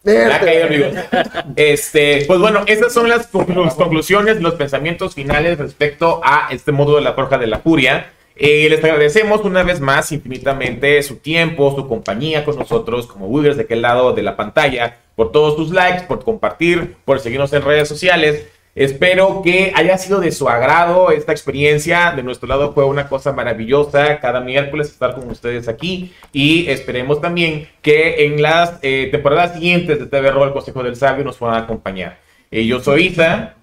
[0.04, 1.04] Bigote.
[1.56, 7.04] Este, pues bueno, esas son las conclusiones, los pensamientos finales respecto a este módulo de
[7.04, 8.12] la Forja de la Furia.
[8.40, 13.56] Eh, les agradecemos una vez más infinitamente su tiempo, su compañía con nosotros como Wiggers
[13.56, 17.62] de aquel lado de la pantalla, por todos sus likes, por compartir, por seguirnos en
[17.62, 18.46] redes sociales.
[18.78, 22.12] Espero que haya sido de su agrado esta experiencia.
[22.12, 27.20] De nuestro lado fue una cosa maravillosa cada miércoles estar con ustedes aquí y esperemos
[27.20, 31.56] también que en las eh, temporadas siguientes de TV Roll Consejo del Sabio nos puedan
[31.56, 32.20] acompañar.
[32.52, 33.56] Eh, yo soy Isa,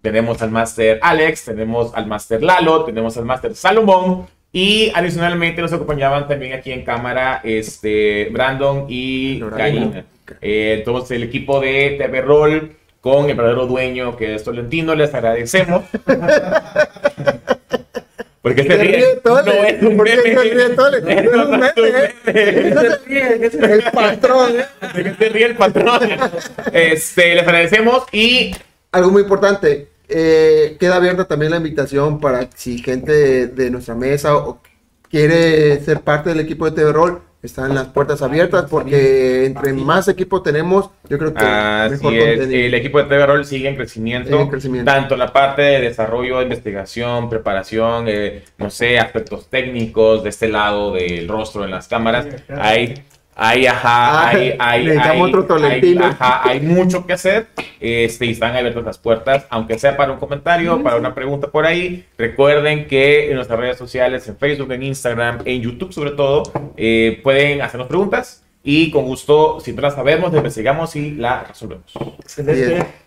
[0.00, 5.72] tenemos al Master Alex, tenemos al Master Lalo, tenemos al Master Salomón y adicionalmente nos
[5.72, 10.04] acompañaban también aquí en cámara este, Brandon y Karina.
[10.40, 14.94] Eh, entonces el equipo de TV Roll con el verdadero dueño que es Tolentino.
[14.94, 15.82] Les agradecemos.
[18.40, 19.20] Porque se ríe.
[19.24, 20.22] No es un meme.
[20.22, 20.98] Se ríe Tole.
[20.98, 22.14] Es un meme.
[22.24, 24.52] El patrón.
[24.94, 26.00] De que se ríe el patrón.
[26.72, 28.54] Este, les agradecemos y...
[28.92, 29.88] Algo muy importante.
[30.08, 34.60] Eh, queda abierta también la invitación para si gente de, nuestra mesa o
[35.08, 40.06] quiere ser parte del equipo de TV Roll están las puertas abiertas porque entre más
[40.06, 41.44] equipo tenemos, yo creo que
[41.90, 42.40] mejor es.
[42.40, 44.48] El equipo de TV Roll sigue en crecimiento,
[44.84, 50.92] tanto la parte de desarrollo, investigación, preparación, eh, no sé, aspectos técnicos de este lado
[50.92, 52.26] del rostro en las cámaras.
[52.48, 52.94] Hay
[53.34, 57.46] hay, ajá, hay, hay, hay, mucho que hacer.
[57.80, 62.04] Este, están abiertas las puertas, aunque sea para un comentario, para una pregunta por ahí.
[62.18, 66.42] Recuerden que en nuestras redes sociales, en Facebook, en Instagram, en YouTube sobre todo,
[66.76, 71.44] eh, pueden hacernos preguntas y con gusto, si no las sabemos, la investigamos y la
[71.44, 71.92] resolvemos.
[72.20, 73.01] Excelente.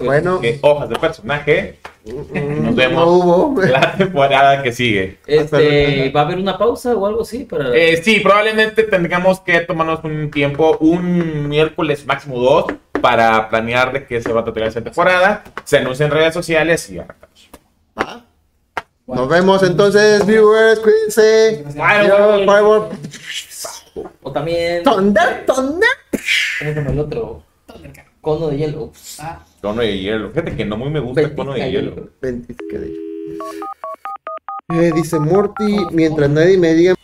[0.00, 1.78] Bueno, eh, hojas de personaje.
[2.04, 3.04] mm, Nos vemos.
[3.04, 3.62] no hubo.
[3.62, 5.18] La temporada que sigue.
[5.26, 7.44] Este, ¿Va a haber una pausa o algo así?
[7.44, 7.74] Para...
[7.74, 12.66] Eh, sí, probablemente tengamos que tomarnos un tiempo, un miércoles máximo dos,
[13.00, 15.44] para planear de qué se va a tratar esa temporada.
[15.64, 17.50] Se anuncia en redes sociales y arrancamos.
[17.98, 18.24] Va.
[19.06, 20.80] Nos vemos entonces, viewers.
[20.80, 21.64] Cuídense.
[21.72, 22.88] Fireball.
[24.22, 24.82] O también.
[24.82, 25.88] Thunder, Thunder.
[26.58, 27.42] ¿Cómo se llama el otro?
[28.20, 28.90] Cono de hielo.
[29.18, 30.28] Ah, Cono de hielo.
[30.28, 32.10] Fíjate que no muy me gusta el cono de hielo.
[34.68, 36.94] Eh, dice Morty, mientras nadie me diga